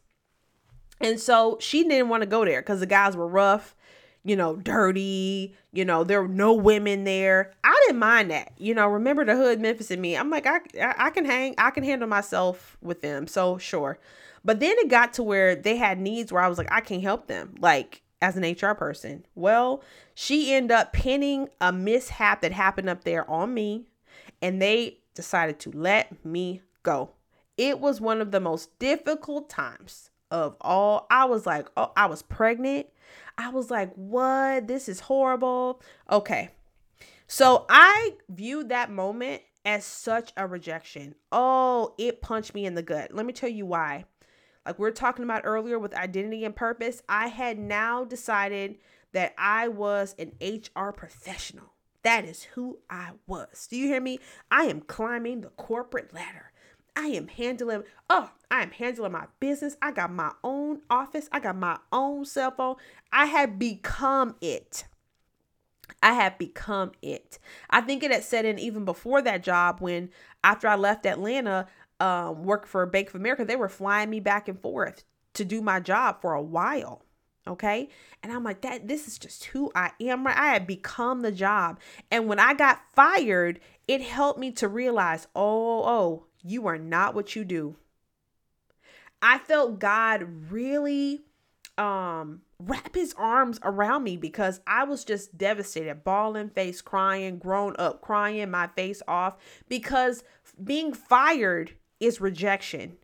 [1.01, 3.77] And so she didn't want to go there because the guys were rough
[4.29, 7.53] you know, dirty, you know, there were no women there.
[7.65, 8.53] I didn't mind that.
[8.59, 10.17] You know, remember the hood Memphis and me.
[10.17, 13.27] I'm like, I, I can hang, I can handle myself with them.
[13.27, 13.99] So sure.
[14.45, 17.03] But then it got to where they had needs where I was like, I can't
[17.03, 17.55] help them.
[17.59, 19.25] Like as an HR person.
[19.35, 19.83] Well,
[20.15, 23.87] she ended up pinning a mishap that happened up there on me
[24.43, 27.11] and they decided to let me go.
[27.57, 31.07] It was one of the most difficult times of all.
[31.11, 32.87] I was like, oh, I was pregnant.
[33.39, 34.67] I was like, what?
[34.67, 35.81] This is horrible.
[36.11, 36.51] Okay.
[37.29, 41.15] So I viewed that moment as such a rejection.
[41.31, 43.13] Oh, it punched me in the gut.
[43.15, 44.07] Let me tell you why.
[44.67, 48.79] Like we are talking about earlier with identity and purpose, I had now decided
[49.13, 51.73] that I was an HR professional.
[52.03, 53.67] That is who I was.
[53.71, 54.19] Do you hear me?
[54.51, 56.48] I am climbing the corporate ladder.
[56.99, 59.77] I am handling, oh, I am handling my business.
[59.81, 61.29] I got my own office.
[61.31, 62.75] I got my own cell phone.
[63.13, 64.85] I have become it.
[66.03, 67.39] I have become it.
[67.71, 70.11] I think it had set in even before that job when
[70.43, 71.69] after I left Atlanta,
[72.01, 75.63] um, work for Bank of America, they were flying me back and forth to do
[75.63, 77.05] my job for a while.
[77.47, 77.91] Okay.
[78.25, 80.27] And I'm like, that this is just who I am.
[80.27, 80.37] Right.
[80.37, 81.79] I had become the job.
[82.11, 87.15] And when I got fired, it helped me to realize, oh, oh, you are not
[87.15, 87.77] what you do.
[89.23, 91.23] I felt God really
[91.77, 97.77] um wrap his arms around me because I was just devastated, bawling face, crying, grown
[97.79, 99.37] up, crying my face off
[99.69, 100.25] because
[100.63, 102.97] being fired is rejection.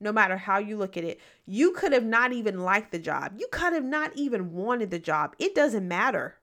[0.00, 1.20] no matter how you look at it.
[1.46, 3.34] You could have not even liked the job.
[3.36, 5.34] You could have not even wanted the job.
[5.38, 6.36] It doesn't matter.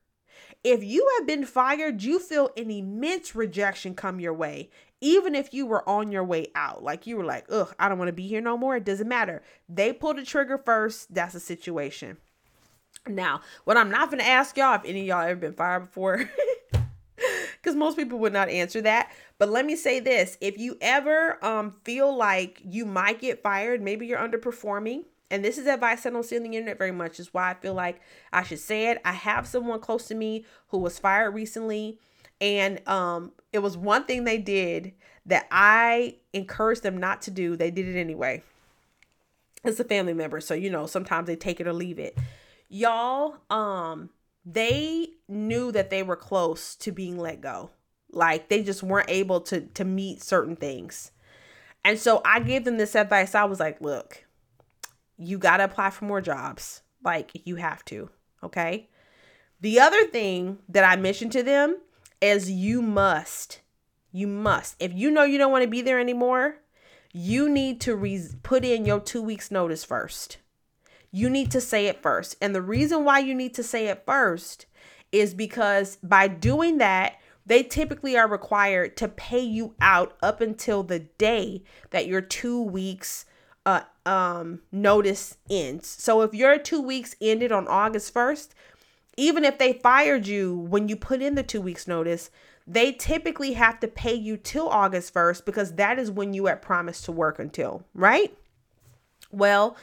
[0.69, 5.53] If you have been fired, you feel an immense rejection come your way, even if
[5.53, 6.83] you were on your way out.
[6.83, 8.75] Like you were like, ugh, I don't want to be here no more.
[8.75, 9.41] It doesn't matter.
[9.69, 11.13] They pulled the trigger first.
[11.13, 12.17] That's the situation.
[13.07, 15.85] Now, what I'm not going to ask y'all if any of y'all ever been fired
[15.85, 16.29] before,
[17.55, 19.13] because most people would not answer that.
[19.37, 23.81] But let me say this if you ever um, feel like you might get fired,
[23.81, 27.19] maybe you're underperforming, and this is advice I don't see on the internet very much,
[27.19, 28.01] is why I feel like
[28.31, 29.01] I should say it.
[29.03, 31.99] I have someone close to me who was fired recently,
[32.39, 34.93] and um, it was one thing they did
[35.25, 37.55] that I encouraged them not to do.
[37.55, 38.43] They did it anyway.
[39.63, 42.17] It's a family member, so you know sometimes they take it or leave it.
[42.69, 44.09] Y'all, um,
[44.45, 47.71] they knew that they were close to being let go.
[48.11, 51.11] Like they just weren't able to to meet certain things.
[51.83, 53.35] And so I gave them this advice.
[53.35, 54.25] I was like, look,
[55.17, 56.81] you got to apply for more jobs.
[57.03, 58.09] Like you have to,
[58.43, 58.89] okay?
[59.61, 61.77] The other thing that I mentioned to them
[62.21, 63.61] is you must,
[64.11, 66.57] you must, if you know you don't want to be there anymore,
[67.13, 70.37] you need to re- put in your two weeks notice first.
[71.11, 72.35] You need to say it first.
[72.41, 74.65] And the reason why you need to say it first
[75.11, 77.15] is because by doing that,
[77.45, 82.61] they typically are required to pay you out up until the day that your two
[82.61, 83.25] weeks
[83.67, 85.87] uh, um, notice ends.
[85.87, 88.49] So if your two weeks ended on August 1st,
[89.17, 92.31] even if they fired you when you put in the two weeks notice,
[92.65, 96.61] they typically have to pay you till August 1st because that is when you had
[96.61, 98.35] promised to work until, right?
[99.31, 99.75] Well,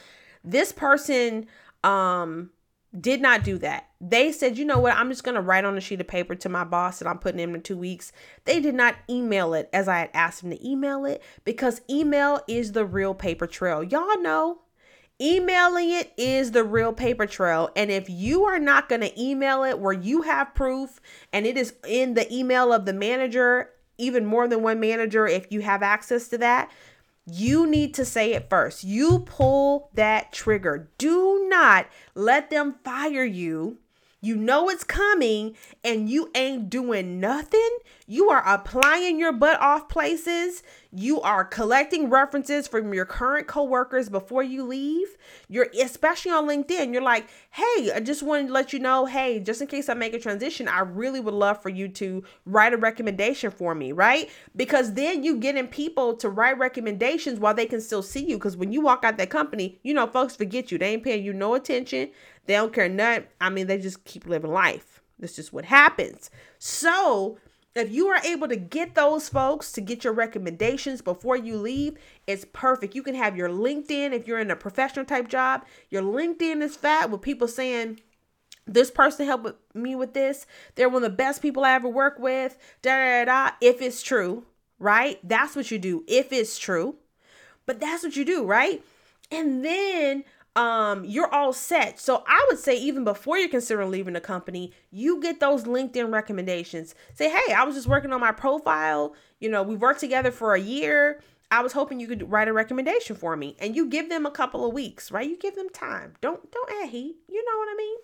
[0.43, 1.45] this person
[1.83, 2.49] um
[2.99, 3.89] did not do that.
[3.99, 6.35] They said, you know what, I'm just going to write on a sheet of paper
[6.35, 8.11] to my boss that I'm putting him in two weeks.
[8.45, 12.41] They did not email it as I had asked them to email it because email
[12.47, 13.83] is the real paper trail.
[13.83, 14.59] Y'all know
[15.21, 17.69] emailing it is the real paper trail.
[17.75, 20.99] And if you are not going to email it where you have proof
[21.31, 25.51] and it is in the email of the manager, even more than one manager, if
[25.51, 26.69] you have access to that,
[27.25, 28.83] you need to say it first.
[28.83, 30.89] You pull that trigger.
[30.97, 33.79] Do not let them fire you.
[34.25, 37.77] You know it's coming and you ain't doing nothing.
[38.07, 40.63] You are applying your butt off places.
[40.91, 45.15] You are collecting references from your current coworkers before you leave.
[45.47, 46.91] You're especially on LinkedIn.
[46.91, 49.93] You're like, hey, I just wanted to let you know, hey, just in case I
[49.93, 53.91] make a transition, I really would love for you to write a recommendation for me,
[53.91, 54.27] right?
[54.55, 58.37] Because then you getting people to write recommendations while they can still see you.
[58.37, 60.79] Because when you walk out that company, you know, folks forget you.
[60.79, 62.09] They ain't paying you no attention.
[62.45, 63.27] They don't care nothing.
[63.41, 65.01] I mean, they just keep living life.
[65.19, 66.29] That's just what happens.
[66.59, 67.37] So
[67.75, 71.97] if you are able to get those folks to get your recommendations before you leave,
[72.27, 72.95] it's perfect.
[72.95, 75.65] You can have your LinkedIn if you're in a professional type job.
[75.89, 77.99] Your LinkedIn is fat with people saying,
[78.67, 80.47] this person helped me with this.
[80.75, 82.57] They're one of the best people I ever work with.
[82.81, 83.55] Da da da.
[83.61, 84.45] If it's true,
[84.79, 85.19] right?
[85.23, 86.03] That's what you do.
[86.07, 86.95] If it's true,
[87.65, 88.83] but that's what you do, right?
[89.31, 90.23] And then
[90.55, 91.99] um you're all set.
[91.99, 96.11] So I would say even before you're considering leaving the company, you get those LinkedIn
[96.11, 96.95] recommendations.
[97.13, 99.15] Say, "Hey, I was just working on my profile.
[99.39, 101.21] You know, we worked together for a year.
[101.51, 104.31] I was hoping you could write a recommendation for me." And you give them a
[104.31, 105.29] couple of weeks, right?
[105.29, 106.13] You give them time.
[106.21, 107.17] Don't don't add heat.
[107.29, 107.97] You know what I mean?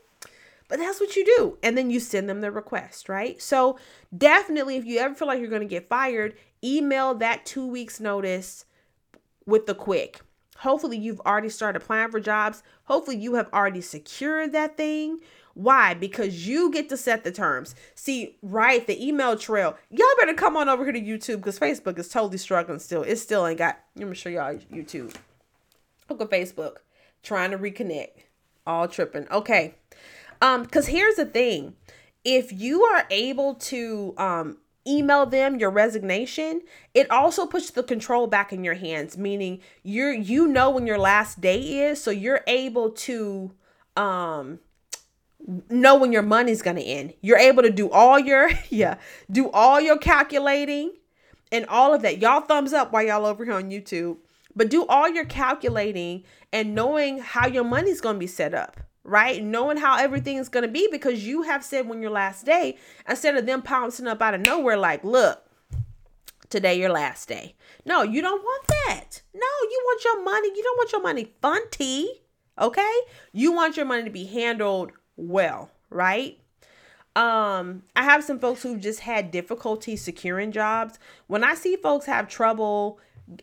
[0.68, 1.58] But that's what you do.
[1.62, 3.42] And then you send them the request, right?
[3.42, 3.78] So
[4.18, 8.64] definitely if you ever feel like you're to get fired, email that 2 weeks notice
[9.46, 10.22] with the quick
[10.62, 12.62] Hopefully, you've already started applying for jobs.
[12.84, 15.20] Hopefully, you have already secured that thing.
[15.56, 15.96] Why?
[15.96, 17.74] Because you get to set the terms.
[17.96, 19.76] See, right, the email trail.
[19.90, 23.02] Y'all better come on over here to YouTube because Facebook is totally struggling still.
[23.02, 23.80] It still ain't got.
[23.96, 25.16] Let me show y'all YouTube.
[26.10, 26.76] Look at Facebook.
[27.24, 28.12] Trying to reconnect.
[28.68, 29.28] All tripping.
[29.32, 29.74] Okay.
[30.44, 31.74] Um, because here's the thing.
[32.24, 34.58] If you are able to um
[34.88, 36.62] email them your resignation
[36.94, 40.98] it also puts the control back in your hands meaning you're you know when your
[40.98, 43.52] last day is so you're able to
[43.96, 44.60] um
[45.70, 47.14] know when your money's going to end.
[47.22, 48.96] You're able to do all your yeah
[49.32, 50.94] do all your calculating
[51.52, 52.20] and all of that.
[52.20, 54.18] Y'all thumbs up while y'all over here on youtube
[54.56, 58.78] but do all your calculating and knowing how your money's going to be set up
[59.04, 59.44] right?
[59.44, 62.78] Knowing how everything is going to be because you have said when your last day,
[63.08, 65.44] instead of them pouncing up out of nowhere, like, look,
[66.50, 67.56] today your last day.
[67.86, 69.22] No, you don't want that.
[69.34, 70.50] No, you want your money.
[70.56, 72.06] You don't want your money funty.
[72.60, 72.94] Okay?
[73.32, 76.38] You want your money to be handled well, right?
[77.16, 81.00] Um, I have some folks who've just had difficulty securing jobs.
[81.28, 83.00] When I see folks have trouble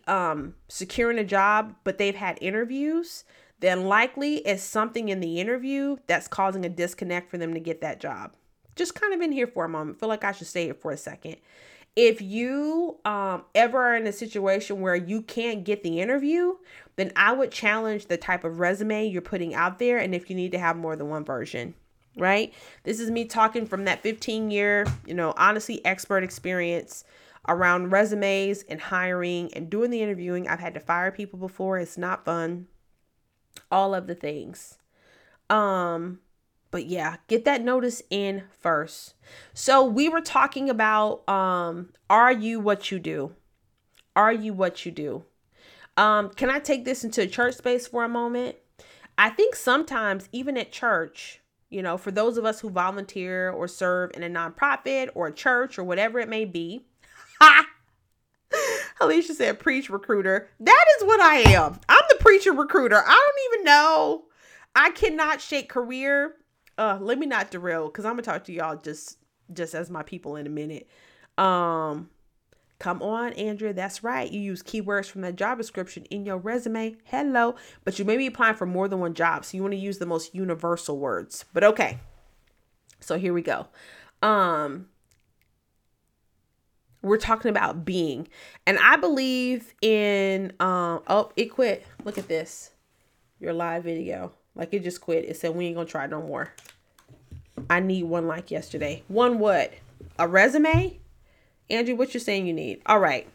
[0.06, 3.24] um, securing a job, but they've had interviews,
[3.60, 7.80] then likely it's something in the interview that's causing a disconnect for them to get
[7.80, 8.32] that job.
[8.76, 9.98] Just kind of in here for a moment.
[9.98, 11.36] Feel like I should say it for a second.
[11.96, 16.54] If you um, ever are in a situation where you can't get the interview,
[16.94, 20.36] then I would challenge the type of resume you're putting out there and if you
[20.36, 21.74] need to have more than one version
[22.18, 22.52] right?
[22.82, 27.04] This is me talking from that 15 year, you know, honestly expert experience
[27.46, 30.48] around resumes and hiring and doing the interviewing.
[30.48, 31.78] I've had to fire people before.
[31.78, 32.66] It's not fun.
[33.70, 34.78] All of the things.
[35.50, 36.20] Um
[36.70, 39.14] but yeah, get that notice in first.
[39.54, 43.34] So we were talking about um are you what you do?
[44.14, 45.24] Are you what you do?
[45.96, 48.56] Um can I take this into church space for a moment?
[49.16, 51.40] I think sometimes even at church,
[51.70, 55.32] you know, for those of us who volunteer or serve in a nonprofit or a
[55.32, 56.86] church or whatever it may be.
[57.40, 57.66] Ha!
[59.00, 60.48] Alicia said, preach recruiter.
[60.60, 61.80] That is what I am.
[61.88, 61.97] I'm
[62.28, 63.02] preacher recruiter.
[63.04, 64.24] I don't even know.
[64.76, 66.34] I cannot shake career.
[66.76, 69.16] Uh, let me not derail because I'm gonna talk to y'all just
[69.52, 70.88] just as my people in a minute.
[71.38, 72.10] Um,
[72.78, 73.72] Come on, Andrea.
[73.72, 74.30] That's right.
[74.30, 76.96] You use keywords from that job description in your resume.
[77.04, 77.56] Hello.
[77.84, 79.44] But you may be applying for more than one job.
[79.44, 81.44] So you want to use the most universal words.
[81.52, 81.98] But okay.
[83.00, 83.66] So here we go.
[84.22, 84.86] Um
[87.02, 88.28] we're talking about being.
[88.66, 91.86] And I believe in um oh, it quit.
[92.04, 92.70] Look at this.
[93.40, 94.32] Your live video.
[94.54, 95.24] Like it just quit.
[95.24, 96.52] It said we ain't gonna try no more.
[97.70, 99.02] I need one like yesterday.
[99.08, 99.72] One what?
[100.18, 100.98] A resume?
[101.70, 102.80] Andrew, what you're saying you need.
[102.86, 103.28] All right.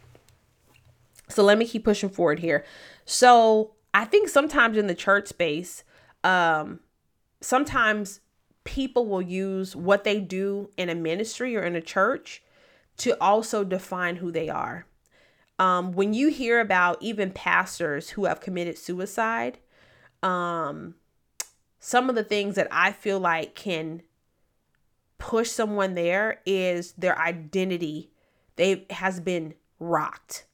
[1.28, 2.64] So let me keep pushing forward here.
[3.04, 5.84] So I think sometimes in the church space,
[6.22, 6.80] um,
[7.40, 8.20] sometimes
[8.64, 12.42] people will use what they do in a ministry or in a church
[12.98, 14.86] to also define who they are.
[15.58, 19.58] Um, when you hear about even pastors who have committed suicide,
[20.22, 20.96] um,
[21.78, 24.02] some of the things that I feel like can
[25.18, 28.10] push someone there is their identity
[28.56, 30.46] they has been rocked,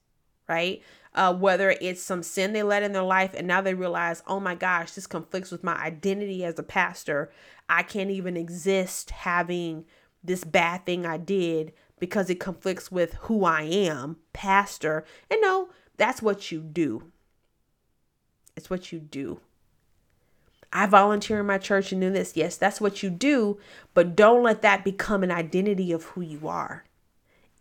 [0.49, 0.83] right?
[1.15, 4.41] Uh, whether it's some sin they let in their life and now they realize, oh
[4.41, 7.31] my gosh, this conflicts with my identity as a pastor.
[7.69, 9.85] I can't even exist having
[10.23, 15.05] this bad thing I did because it conflicts with who I am, pastor.
[15.31, 17.13] And no, that's what you do.
[18.57, 19.41] It's what you do.
[20.73, 22.37] I volunteer in my church and do this.
[22.37, 23.59] Yes, that's what you do,
[23.95, 26.85] but don't let that become an identity of who you are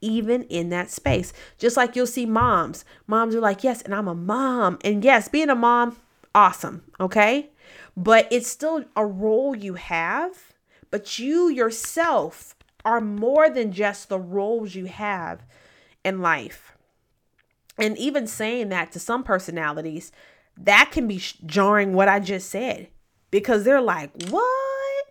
[0.02, 1.34] even in that space.
[1.58, 2.86] Just like you'll see moms.
[3.08, 4.80] Moms are like, yes, and I'm a mom.
[4.84, 5.98] And yes, being a mom,
[6.34, 6.84] awesome.
[7.00, 7.50] Okay.
[7.98, 10.54] But it's still a role you have.
[10.92, 12.56] But you yourself
[12.90, 15.44] are more than just the roles you have
[16.04, 16.74] in life.
[17.78, 20.12] And even saying that to some personalities,
[20.58, 22.90] that can be jarring what I just said
[23.30, 25.06] because they're like, what?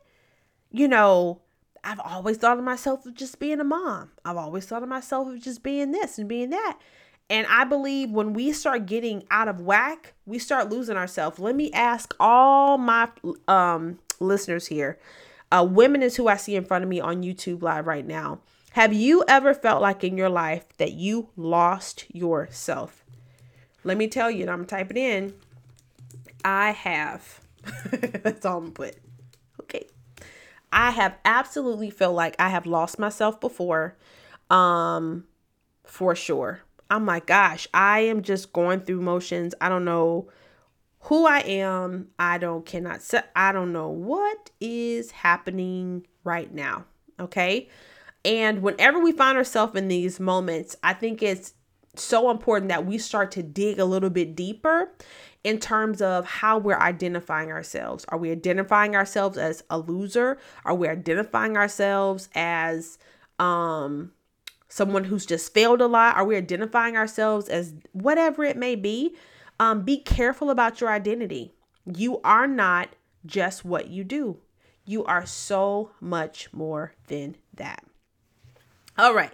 [0.73, 1.41] You know,
[1.85, 4.11] I've always thought of myself as just being a mom.
[4.25, 6.79] I've always thought of myself as just being this and being that.
[7.31, 11.39] And I believe when we start getting out of whack, we start losing ourselves.
[11.39, 13.09] Let me ask all my
[13.47, 14.99] um, listeners here.
[15.51, 18.41] Uh, women is who I see in front of me on YouTube Live right now.
[18.73, 23.05] Have you ever felt like in your life that you lost yourself?
[23.83, 25.35] Let me tell you, and I'm typing in.
[26.45, 27.41] I have.
[27.91, 28.97] That's all I'm put.
[29.63, 29.87] Okay.
[30.73, 33.97] I have absolutely felt like I have lost myself before.
[34.51, 35.25] Um
[35.85, 36.61] for sure.
[36.91, 39.55] I'm like, gosh, I am just going through motions.
[39.61, 40.29] I don't know
[41.03, 42.09] who I am.
[42.19, 46.85] I don't cannot say I don't know what is happening right now.
[47.21, 47.69] Okay?
[48.25, 51.55] And whenever we find ourselves in these moments, I think it's
[51.95, 54.93] so important that we start to dig a little bit deeper
[55.45, 58.05] in terms of how we're identifying ourselves.
[58.09, 60.39] Are we identifying ourselves as a loser?
[60.65, 62.99] Are we identifying ourselves as
[63.39, 64.13] um
[64.69, 66.17] someone who's just failed a lot?
[66.17, 69.17] Are we identifying ourselves as whatever it may be?
[69.61, 71.55] Um be careful about your identity.
[71.85, 72.91] You are not
[73.27, 74.39] just what you do.
[74.85, 77.85] You are so much more than that.
[78.97, 79.33] All right.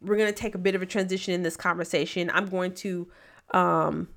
[0.00, 2.30] We're going to take a bit of a transition in this conversation.
[2.32, 3.08] I'm going to
[3.52, 4.08] um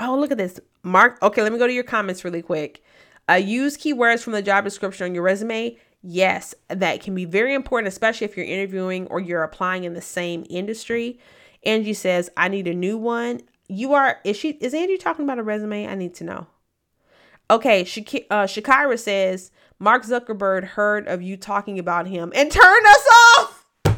[0.00, 0.58] Oh, look at this.
[0.82, 1.18] Mark.
[1.22, 2.82] Okay, let me go to your comments really quick.
[3.30, 5.76] Uh, use keywords from the job description on your resume.
[6.02, 10.00] Yes, that can be very important, especially if you're interviewing or you're applying in the
[10.00, 11.20] same industry.
[11.64, 13.42] Angie says, I need a new one.
[13.72, 15.86] You are, is she, is Angie talking about a resume?
[15.86, 16.46] I need to know.
[17.50, 22.86] Okay, Shak- uh, Shakira says, Mark Zuckerberg heard of you talking about him and turned
[22.86, 23.06] us
[23.38, 23.66] off.
[23.86, 23.96] Mark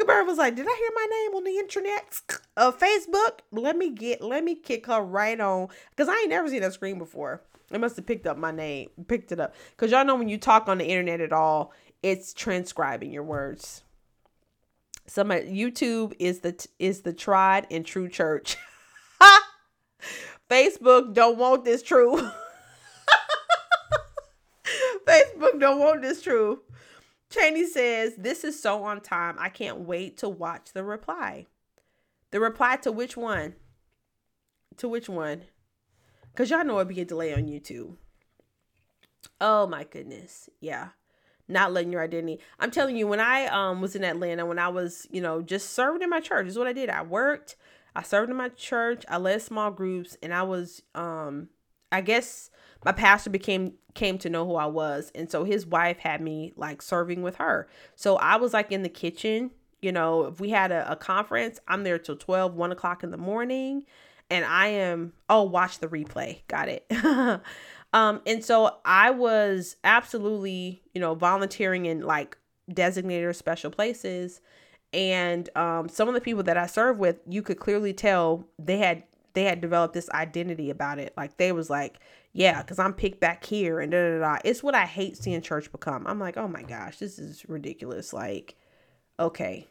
[0.00, 2.22] Zuckerberg was like, did I hear my name on the internet?
[2.56, 3.40] Uh, Facebook?
[3.52, 5.68] Let me get, let me kick her right on.
[5.90, 7.42] Because I ain't never seen that screen before.
[7.70, 9.54] It must have picked up my name, picked it up.
[9.72, 11.72] Because y'all know when you talk on the internet at all,
[12.02, 13.82] it's transcribing your words.
[15.10, 18.56] Some YouTube is the is the tried and true church.
[20.48, 22.14] Facebook don't want this true.
[25.08, 26.60] Facebook don't want this true.
[27.28, 29.34] Cheney says, This is so on time.
[29.40, 31.48] I can't wait to watch the reply.
[32.30, 33.56] The reply to which one?
[34.76, 35.42] To which one?
[36.30, 37.96] Because y'all know it'd be a delay on YouTube.
[39.40, 40.48] Oh my goodness.
[40.60, 40.90] Yeah.
[41.50, 42.40] Not letting your identity.
[42.58, 45.70] I'm telling you, when I um was in Atlanta, when I was, you know, just
[45.70, 46.90] serving in my church, is what I did.
[46.90, 47.56] I worked,
[47.94, 51.48] I served in my church, I led small groups, and I was um
[51.92, 52.50] I guess
[52.84, 55.10] my pastor became came to know who I was.
[55.14, 57.68] And so his wife had me like serving with her.
[57.96, 59.50] So I was like in the kitchen,
[59.82, 63.10] you know, if we had a, a conference, I'm there till 12, 1 o'clock in
[63.10, 63.84] the morning.
[64.30, 66.42] And I am, oh, watch the replay.
[66.46, 66.86] Got it.
[67.92, 72.36] um, and so I was absolutely, you know, volunteering in like
[72.72, 74.40] designated or special places.
[74.92, 78.78] And um, some of the people that I served with, you could clearly tell they
[78.78, 81.14] had they had developed this identity about it.
[81.16, 82.00] Like they was like,
[82.32, 84.38] yeah, because I'm picked back here and da da da.
[84.44, 86.06] It's what I hate seeing church become.
[86.06, 88.12] I'm like, oh my gosh, this is ridiculous.
[88.12, 88.56] Like,
[89.18, 89.66] okay,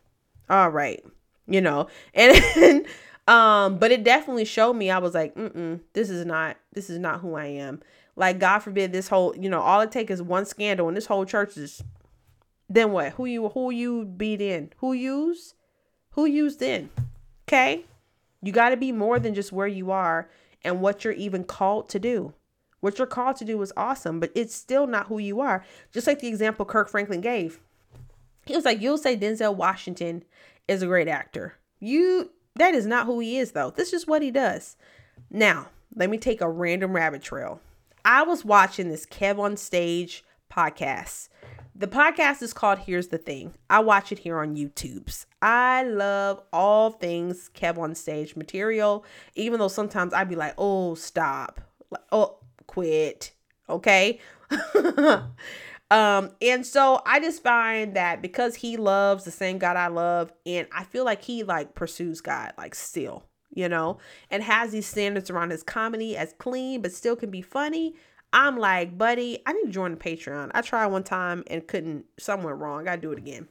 [0.49, 1.03] all right,
[1.47, 2.85] you know, and
[3.27, 4.89] um, but it definitely showed me.
[4.89, 7.81] I was like, mm mm this is not this is not who I am.
[8.19, 11.05] Like, God forbid this whole, you know, all it takes is one scandal and this
[11.05, 11.81] whole church is.
[12.67, 13.13] Then what?
[13.13, 14.73] Who you who you beat in?
[14.79, 15.55] Who use?
[16.11, 16.89] Who used in?
[17.47, 17.85] Okay.
[18.41, 20.29] You got to be more than just where you are
[20.65, 22.33] and what you're even called to do.
[22.81, 25.65] What you're called to do is awesome, but it's still not who you are.
[25.93, 27.61] Just like the example Kirk Franklin gave.
[28.45, 30.23] He was like, You'll say Denzel Washington
[30.67, 31.53] is a great actor.
[31.79, 33.71] You that is not who he is though.
[33.71, 34.75] This is what he does.
[35.31, 37.61] Now, let me take a random rabbit trail.
[38.05, 41.29] I was watching this Kev on Stage podcast
[41.79, 43.53] the podcast is called Here's the Thing.
[43.69, 45.25] I watch it here on YouTube's.
[45.41, 50.95] I love all things Kev on stage material, even though sometimes I'd be like, oh,
[50.95, 51.61] stop.
[51.89, 53.31] Like, oh, quit.
[53.69, 54.19] Okay.
[55.89, 60.33] um, and so I just find that because he loves the same God I love,
[60.45, 63.23] and I feel like he like pursues God, like still,
[63.53, 63.97] you know,
[64.29, 67.95] and has these standards around his comedy as clean, but still can be funny.
[68.31, 70.51] I'm like, buddy, I need to join the Patreon.
[70.53, 72.87] I tried one time and couldn't, somewhere wrong.
[72.87, 73.47] I do it again.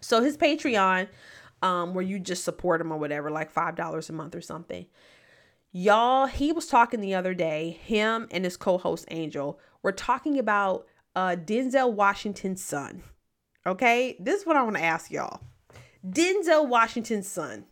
[0.00, 1.08] So his Patreon,
[1.62, 4.86] um, where you just support him or whatever, like five dollars a month or something.
[5.72, 10.86] Y'all, he was talking the other day, him and his co-host Angel were talking about
[11.14, 13.02] uh Denzel Washington's son.
[13.66, 15.40] Okay, this is what I want to ask y'all.
[16.08, 17.66] Denzel Washington's son.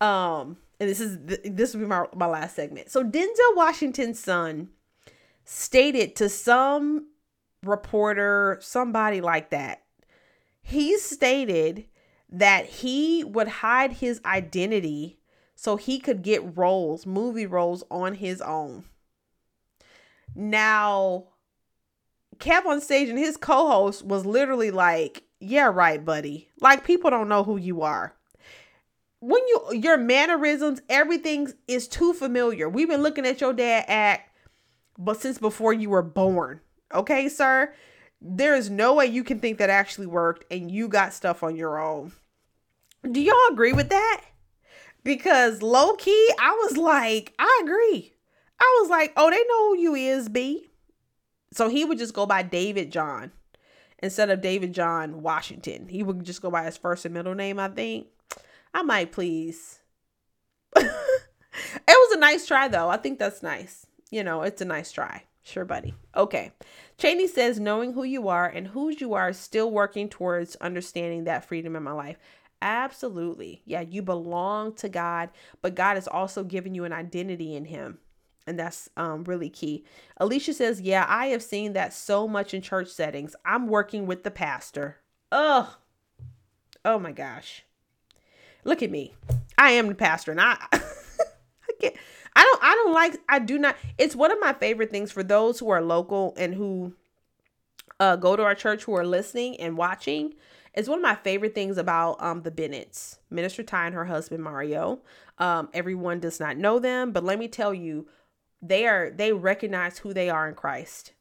[0.00, 2.90] Um, and this is this will be my, my last segment.
[2.90, 4.68] So Denzel Washington's son
[5.44, 7.06] stated to some
[7.62, 9.82] reporter, somebody like that,
[10.62, 11.86] he stated
[12.28, 15.18] that he would hide his identity
[15.54, 18.84] so he could get roles, movie roles on his own.
[20.34, 21.28] Now,
[22.38, 26.50] Kev on stage and his co-host was literally like, "Yeah, right, buddy.
[26.60, 28.14] Like people don't know who you are.
[29.26, 32.68] When you your mannerisms, everything is too familiar.
[32.68, 34.30] We've been looking at your dad act
[34.96, 36.60] but since before you were born.
[36.94, 37.74] Okay, sir?
[38.20, 41.56] There is no way you can think that actually worked and you got stuff on
[41.56, 42.12] your own.
[43.10, 44.22] Do y'all agree with that?
[45.02, 48.14] Because low key, I was like, I agree.
[48.60, 50.68] I was like, oh, they know who you is, B.
[51.52, 53.32] So he would just go by David John
[53.98, 55.88] instead of David John Washington.
[55.88, 58.06] He would just go by his first and middle name, I think.
[58.76, 59.80] I might please.
[60.76, 60.86] it
[61.88, 62.88] was a nice try though.
[62.88, 65.24] I think that's nice you know, it's a nice try.
[65.42, 65.94] Sure, buddy.
[66.16, 66.52] Okay.
[66.98, 71.24] Cheney says, knowing who you are and whose you are, is still working towards understanding
[71.24, 72.18] that freedom in my life.
[72.62, 73.62] Absolutely.
[73.64, 75.30] Yeah, you belong to God,
[75.62, 77.98] but God has also given you an identity in Him.
[78.46, 79.84] And that's um, really key.
[80.16, 83.36] Alicia says, Yeah, I have seen that so much in church settings.
[83.44, 84.98] I'm working with the pastor.
[85.30, 85.68] Ugh.
[86.84, 87.64] Oh my gosh.
[88.66, 89.14] Look at me.
[89.56, 90.78] I am the pastor, and I, I
[91.80, 91.94] can't.
[92.34, 95.22] I don't I don't like I do not it's one of my favorite things for
[95.22, 96.92] those who are local and who
[97.98, 100.34] uh go to our church who are listening and watching.
[100.74, 104.44] It's one of my favorite things about um the Bennetts, Minister Ty and her husband
[104.44, 105.00] Mario.
[105.38, 108.06] Um everyone does not know them, but let me tell you,
[108.60, 111.12] they are they recognize who they are in Christ.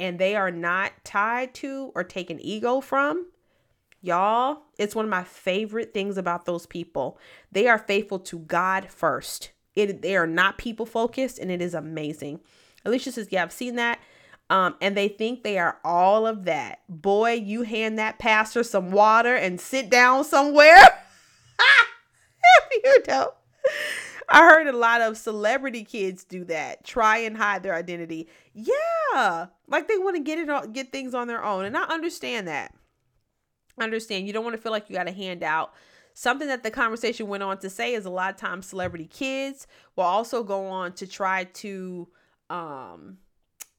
[0.00, 3.26] And they are not tied to or taken ego from
[4.02, 7.18] Y'all, it's one of my favorite things about those people.
[7.52, 9.52] They are faithful to God first.
[9.74, 12.40] It they are not people focused and it is amazing.
[12.84, 14.00] Alicia says, "Yeah, I've seen that."
[14.48, 16.80] Um, and they think they are all of that.
[16.88, 21.04] Boy, you hand that pastor some water and sit down somewhere.
[22.84, 23.32] you don't.
[24.28, 26.84] I heard a lot of celebrity kids do that.
[26.84, 28.28] Try and hide their identity.
[28.54, 32.48] Yeah, like they want to get it get things on their own, and I understand
[32.48, 32.74] that.
[33.80, 35.72] Understand you don't want to feel like you got a handout.
[36.14, 39.66] Something that the conversation went on to say is a lot of times celebrity kids
[39.96, 42.08] will also go on to try to
[42.50, 43.18] um,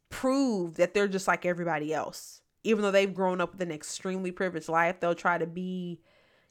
[0.10, 2.42] prove that they're just like everybody else.
[2.64, 6.00] Even though they've grown up with an extremely privileged life, they'll try to be,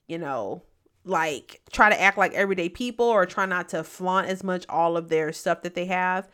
[0.06, 0.62] you know,
[1.04, 4.96] like try to act like everyday people or try not to flaunt as much all
[4.96, 6.28] of their stuff that they have.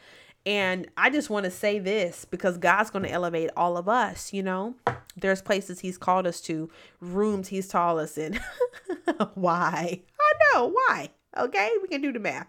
[0.47, 4.33] And I just want to say this because God's going to elevate all of us,
[4.33, 4.77] you know.
[5.17, 6.71] There's places he's called us to,
[7.01, 8.39] rooms he's taught us in.
[9.35, 10.03] why?
[10.21, 11.11] I know why.
[11.37, 11.71] Okay?
[11.83, 12.49] We can do the math.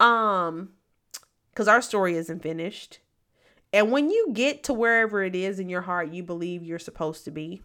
[0.00, 0.70] Um
[1.54, 3.00] cuz our story isn't finished.
[3.72, 7.24] And when you get to wherever it is in your heart you believe you're supposed
[7.26, 7.62] to be,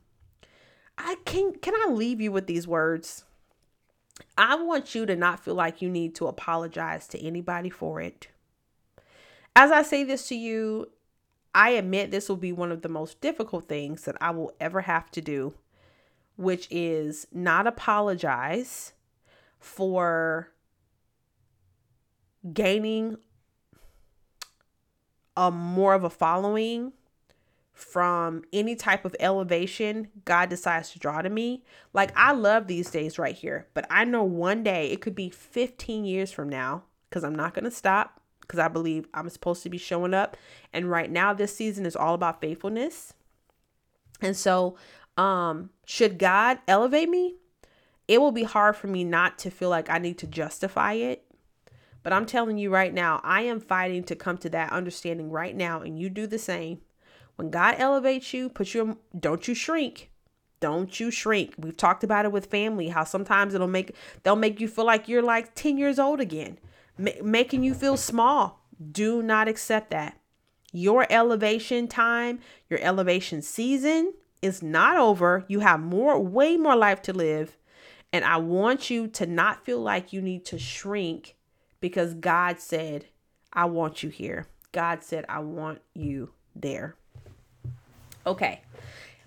[0.98, 3.24] I can can I leave you with these words?
[4.38, 8.28] I want you to not feel like you need to apologize to anybody for it.
[9.56, 10.88] As I say this to you,
[11.54, 14.82] I admit this will be one of the most difficult things that I will ever
[14.82, 15.54] have to do,
[16.36, 18.92] which is not apologize
[19.58, 20.52] for
[22.54, 23.18] gaining
[25.38, 26.92] a more of a following
[27.72, 31.64] from any type of elevation God decides to draw to me.
[31.94, 35.30] Like I love these days right here, but I know one day it could be
[35.30, 39.64] 15 years from now because I'm not going to stop because I believe I'm supposed
[39.64, 40.38] to be showing up.
[40.74, 43.14] And right now this season is all about faithfulness.
[44.22, 44.76] And so
[45.18, 47.36] um should God elevate me,
[48.08, 51.24] it will be hard for me not to feel like I need to justify it.
[52.04, 55.56] But I'm telling you right now, I am fighting to come to that understanding right
[55.56, 56.82] now and you do the same
[57.36, 60.10] when God elevates you, put you don't you shrink.
[60.60, 61.54] Don't you shrink.
[61.58, 65.08] We've talked about it with family how sometimes it'll make they'll make you feel like
[65.08, 66.58] you're like 10 years old again,
[66.98, 68.62] ma- making you feel small.
[68.92, 70.20] Do not accept that.
[70.72, 72.40] Your elevation time,
[72.70, 75.46] your elevation season is not over.
[75.48, 77.58] You have more way more life to live.
[78.12, 81.36] And I want you to not feel like you need to shrink
[81.80, 83.06] because God said,
[83.52, 84.48] I want you here.
[84.72, 86.96] God said, I want you there.
[88.26, 88.62] Okay.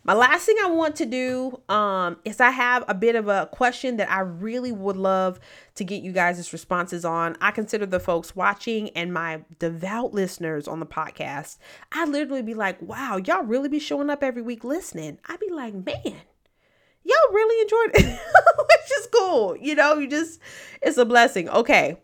[0.08, 3.46] My last thing I want to do um, is I have a bit of a
[3.52, 5.38] question that I really would love
[5.74, 7.36] to get you guys' responses on.
[7.42, 11.58] I consider the folks watching and my devout listeners on the podcast.
[11.92, 15.18] I literally be like, wow, y'all really be showing up every week listening.
[15.28, 16.16] I'd be like, man,
[17.04, 18.18] y'all really enjoyed it,
[18.58, 19.58] which is cool.
[19.58, 20.40] You know, you just,
[20.80, 21.50] it's a blessing.
[21.50, 21.98] Okay.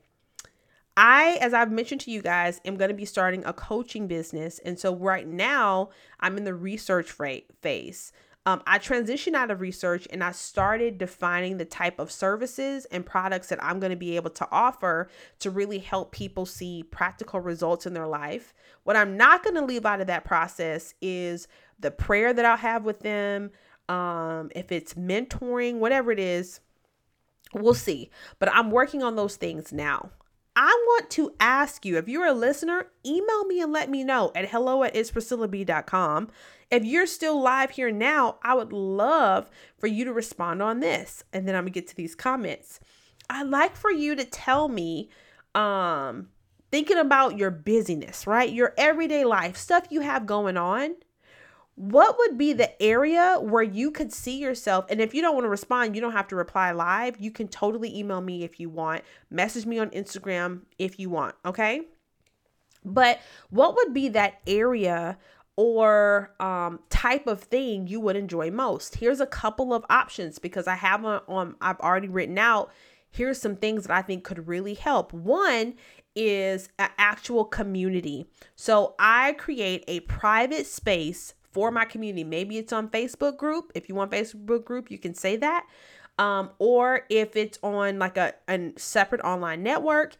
[0.96, 4.60] I, as I've mentioned to you guys, am going to be starting a coaching business.
[4.60, 5.90] And so right now,
[6.20, 8.12] I'm in the research phase.
[8.46, 13.04] Um, I transitioned out of research and I started defining the type of services and
[13.04, 17.40] products that I'm going to be able to offer to really help people see practical
[17.40, 18.52] results in their life.
[18.82, 21.48] What I'm not going to leave out of that process is
[21.80, 23.50] the prayer that I'll have with them.
[23.88, 26.60] Um, if it's mentoring, whatever it is,
[27.54, 28.10] we'll see.
[28.38, 30.10] But I'm working on those things now.
[30.56, 34.30] I want to ask you if you're a listener, email me and let me know
[34.34, 36.30] at hello at itspriscillab.com.
[36.70, 41.24] If you're still live here now, I would love for you to respond on this.
[41.32, 42.78] And then I'm gonna get to these comments.
[43.28, 45.10] I'd like for you to tell me,
[45.54, 46.28] um,
[46.70, 48.52] thinking about your busyness, right?
[48.52, 50.94] Your everyday life, stuff you have going on
[51.76, 54.86] what would be the area where you could see yourself?
[54.88, 57.16] And if you don't want to respond you don't have to reply live.
[57.18, 59.02] You can totally email me if you want.
[59.30, 61.82] Message me on instagram if you want okay?
[62.84, 63.20] But
[63.50, 65.18] what would be that area
[65.56, 68.96] or um, type of thing you would enjoy most?
[68.96, 72.72] Here's a couple of options because i have on, on i've already written out
[73.10, 75.12] here's some things that i think could really help.
[75.12, 75.74] One
[76.16, 78.26] is an actual community.
[78.54, 82.24] So i create a private space for my community.
[82.24, 83.70] Maybe it's on Facebook group.
[83.74, 85.66] If you want Facebook group, you can say that.
[86.18, 90.16] Um, or if it's on like a, a separate online network,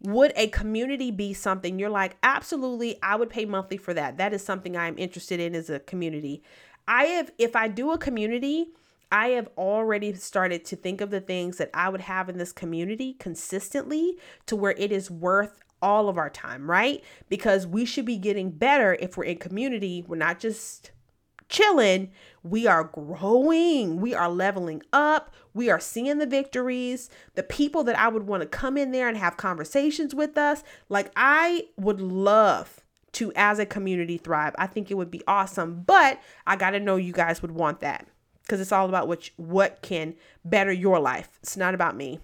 [0.00, 4.18] would a community be something you're like, absolutely, I would pay monthly for that.
[4.18, 6.42] That is something I'm interested in as a community.
[6.86, 8.68] I have, if I do a community,
[9.10, 12.52] I have already started to think of the things that I would have in this
[12.52, 14.16] community consistently
[14.46, 17.02] to where it is worth all of our time, right?
[17.28, 20.04] Because we should be getting better if we're in community.
[20.06, 20.90] We're not just
[21.48, 22.10] chilling,
[22.42, 24.00] we are growing.
[24.00, 25.34] We are leveling up.
[25.54, 27.10] We are seeing the victories.
[27.34, 30.62] The people that I would want to come in there and have conversations with us.
[30.88, 34.54] Like, I would love to, as a community, thrive.
[34.58, 35.82] I think it would be awesome.
[35.86, 38.06] But I got to know you guys would want that
[38.42, 40.14] because it's all about what, what can
[40.44, 41.38] better your life.
[41.42, 42.20] It's not about me.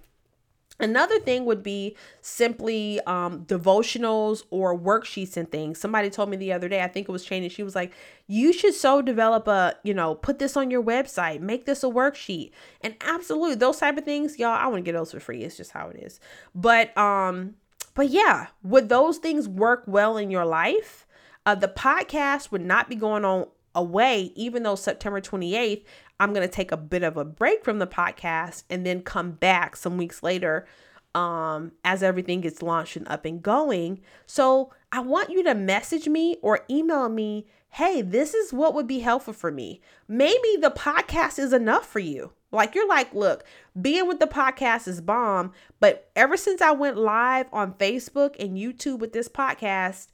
[0.80, 5.80] Another thing would be simply um, devotionals or worksheets and things.
[5.80, 7.92] Somebody told me the other day, I think it was Cheney, she was like,
[8.26, 11.86] you should so develop a, you know, put this on your website, make this a
[11.86, 12.50] worksheet.
[12.80, 15.42] And absolutely, those type of things, y'all, I want to get those for free.
[15.44, 16.18] It's just how it is.
[16.54, 17.54] But, um,
[17.94, 21.06] but yeah, would those things work well in your life?
[21.46, 25.84] Uh, the podcast would not be going on away, even though September 28th,
[26.20, 29.32] I'm going to take a bit of a break from the podcast and then come
[29.32, 30.66] back some weeks later
[31.14, 34.00] um, as everything gets launched and up and going.
[34.26, 38.86] So I want you to message me or email me hey, this is what would
[38.86, 39.80] be helpful for me.
[40.06, 42.32] Maybe the podcast is enough for you.
[42.52, 43.42] Like you're like, look,
[43.80, 45.50] being with the podcast is bomb,
[45.80, 50.06] but ever since I went live on Facebook and YouTube with this podcast,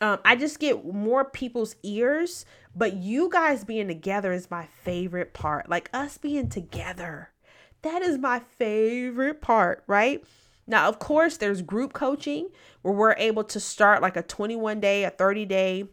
[0.00, 2.44] um, I just get more people's ears
[2.74, 5.68] but you guys being together is my favorite part.
[5.68, 7.30] Like us being together.
[7.82, 10.22] That is my favorite part, right?
[10.66, 12.48] Now, of course, there's group coaching
[12.82, 15.88] where we're able to start like a 21 day, a 30 day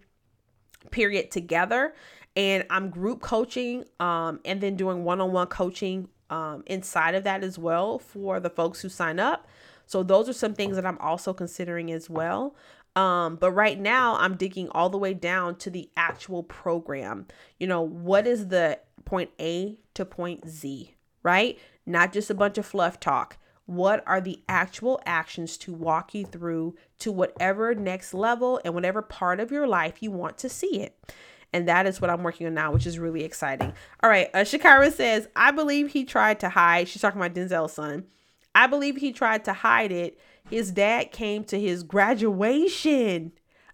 [0.92, 1.96] period together.
[2.36, 7.24] And I'm group coaching um, and then doing one on one coaching um, inside of
[7.24, 9.48] that as well for the folks who sign up.
[9.88, 12.54] So, those are some things that I'm also considering as well.
[12.98, 17.28] Um, but right now, I'm digging all the way down to the actual program.
[17.60, 21.60] You know, what is the point A to point Z, right?
[21.86, 23.38] Not just a bunch of fluff talk.
[23.68, 29.04] What are the actual actions to walk you through to whatever next level and whatever
[29.04, 30.98] part of your life you want to see it?
[31.54, 33.74] And that is what I'm working on now, which is really exciting.
[34.02, 34.30] All right.
[34.34, 36.88] Uh, Shakira says, I believe he tried to hide.
[36.88, 38.06] She's talking about Denzel's son.
[38.56, 40.18] I believe he tried to hide it
[40.50, 43.34] his dad came to his graduation.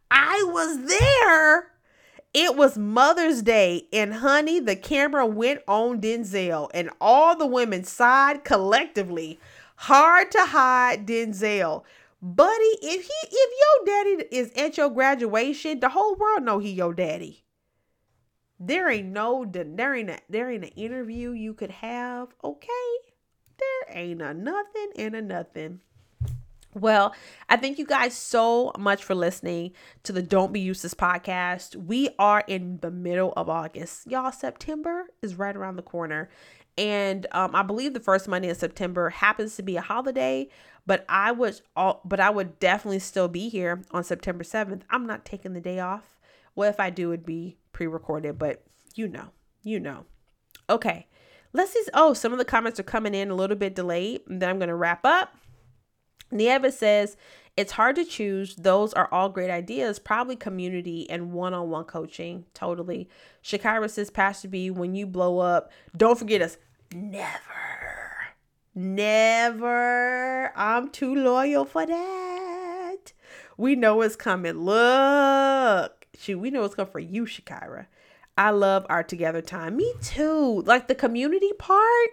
[0.10, 1.72] I was there.
[2.34, 7.84] It was Mother's Day, and honey, the camera went on Denzel, and all the women
[7.84, 9.40] sighed collectively.
[9.76, 11.84] Hard to hide Denzel.
[12.22, 16.72] Buddy, if he if your daddy is at your graduation, the whole world know he
[16.72, 17.44] your daddy.
[18.60, 22.98] There ain't no there ain't a, there ain't an interview you could have, okay?
[23.60, 25.82] There ain't a nothing and a nothing.
[26.76, 27.14] Well,
[27.50, 31.76] I thank you guys so much for listening to the Don't Be Useless podcast.
[31.76, 34.08] We are in the middle of August.
[34.08, 36.30] Y'all, September is right around the corner.
[36.76, 40.50] And um, I believe the first Monday of September happens to be a holiday,
[40.88, 44.82] but I would all but I would definitely still be here on September 7th.
[44.90, 46.18] I'm not taking the day off.
[46.56, 48.64] Well, if I do, it'd be pre-recorded, but
[48.96, 49.30] you know,
[49.62, 50.06] you know.
[50.68, 51.08] Okay.
[51.56, 51.84] Let's see.
[51.94, 54.22] Oh, some of the comments are coming in a little bit delayed.
[54.28, 55.36] And then I'm gonna wrap up.
[56.34, 57.16] Nieva says,
[57.56, 58.56] it's hard to choose.
[58.56, 60.00] Those are all great ideas.
[60.00, 62.46] Probably community and one on one coaching.
[62.54, 63.08] Totally.
[63.44, 66.58] Shakira says, Pastor B, when you blow up, don't forget us.
[66.92, 67.30] Never.
[68.74, 70.52] Never.
[70.56, 73.14] I'm too loyal for that.
[73.56, 74.58] We know it's coming.
[74.58, 76.08] Look.
[76.18, 77.86] Shoot, we know it's coming for you, Shakira.
[78.36, 79.78] I love our together time.
[79.78, 80.64] Me too.
[80.66, 82.10] Like the community part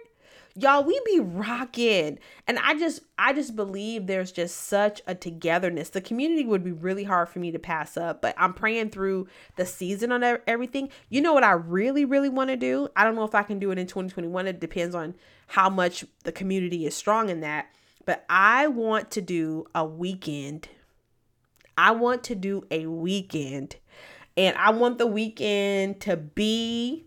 [0.61, 2.19] y'all we be rocking.
[2.47, 5.89] And i just i just believe there's just such a togetherness.
[5.89, 9.27] The community would be really hard for me to pass up but i'm praying through
[9.55, 10.89] the season on everything.
[11.09, 12.87] You know what i really really want to do?
[12.95, 15.15] I don't know if i can do it in 2021 it depends on
[15.47, 17.67] how much the community is strong in that.
[18.05, 20.69] But i want to do a weekend.
[21.77, 23.77] I want to do a weekend.
[24.37, 27.05] And i want the weekend to be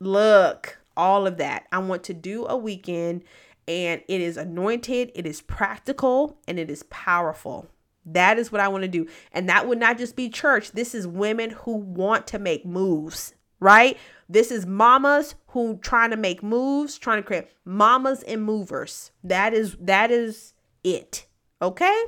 [0.00, 1.66] look all of that.
[1.72, 3.24] I want to do a weekend
[3.66, 7.66] and it is anointed, it is practical, and it is powerful.
[8.06, 9.06] That is what I want to do.
[9.32, 10.72] And that would not just be church.
[10.72, 13.96] This is women who want to make moves, right?
[14.28, 19.10] This is mamas who trying to make moves, trying to create mamas and movers.
[19.22, 21.26] That is that is it.
[21.62, 22.04] Okay?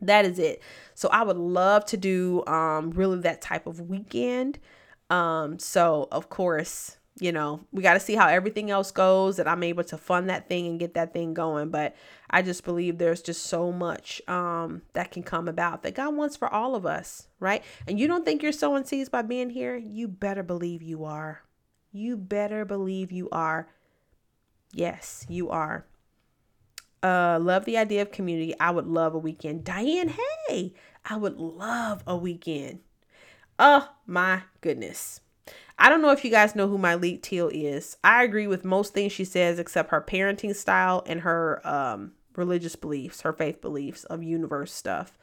[0.00, 0.62] That is it.
[0.94, 4.58] So I would love to do um really that type of weekend.
[5.10, 9.48] Um so of course you know, we got to see how everything else goes that
[9.48, 11.70] I'm able to fund that thing and get that thing going.
[11.70, 11.96] But
[12.30, 16.36] I just believe there's just so much um, that can come about that God wants
[16.36, 17.62] for all of us, right?
[17.86, 19.76] And you don't think you're sowing seeds by being here?
[19.76, 21.42] You better believe you are.
[21.92, 23.68] You better believe you are.
[24.72, 25.86] Yes, you are.
[27.02, 28.54] Uh, love the idea of community.
[28.60, 29.64] I would love a weekend.
[29.64, 30.14] Diane,
[30.48, 32.80] hey, I would love a weekend.
[33.58, 35.20] Oh my goodness.
[35.78, 37.96] I don't know if you guys know who Myleik Teal is.
[38.02, 42.74] I agree with most things she says except her parenting style and her um, religious
[42.74, 45.16] beliefs, her faith beliefs of universe stuff.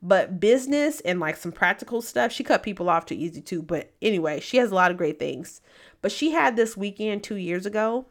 [0.00, 3.62] But business and like some practical stuff, she cut people off too easy too.
[3.62, 5.60] But anyway, she has a lot of great things.
[6.00, 8.06] But she had this weekend two years ago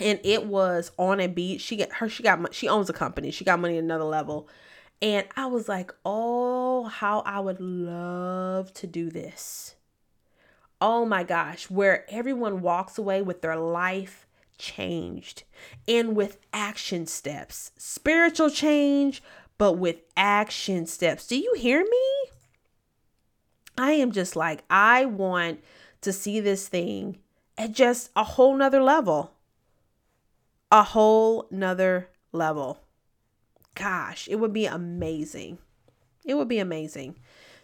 [0.00, 1.60] and it was on a beach.
[1.60, 3.30] She get her she got she owns a company.
[3.30, 4.48] She got money at another level.
[5.02, 9.76] And I was like, "Oh, how I would love to do this."
[10.80, 14.26] Oh my gosh, where everyone walks away with their life
[14.58, 15.44] changed
[15.86, 17.72] and with action steps.
[17.76, 19.22] Spiritual change,
[19.58, 21.26] but with action steps.
[21.26, 22.30] Do you hear me?
[23.76, 25.60] I am just like, I want
[26.00, 27.18] to see this thing
[27.58, 29.34] at just a whole nother level
[30.70, 32.80] a whole nother level.
[33.74, 35.58] Gosh, it would be amazing.
[36.24, 37.16] It would be amazing.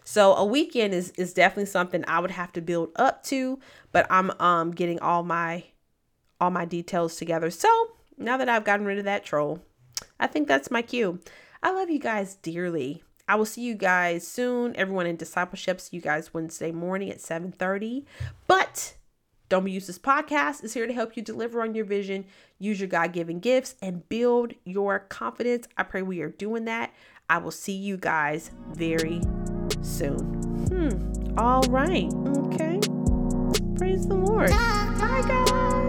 [0.07, 3.59] So a weekend is is definitely something I would have to build up to,
[3.91, 5.65] but I'm um getting all my
[6.39, 7.51] all my details together.
[7.51, 7.67] So
[8.17, 9.59] now that I've gotten rid of that troll,
[10.17, 11.19] I think that's my cue.
[11.61, 13.03] I love you guys dearly.
[13.27, 14.77] I will see you guys soon.
[14.77, 18.05] Everyone in discipleship, see you guys Wednesday morning at 7:30.
[18.47, 18.95] But
[19.49, 22.23] don't Be Useless podcast is here to help you deliver on your vision,
[22.59, 25.67] use your God given gifts, and build your confidence.
[25.77, 26.93] I pray we are doing that.
[27.29, 29.19] I will see you guys very
[29.81, 30.19] soon.
[30.69, 31.39] Hmm.
[31.39, 32.11] All right.
[32.37, 32.79] Okay.
[33.77, 34.49] Praise the Lord.
[34.49, 35.86] Bye, guys.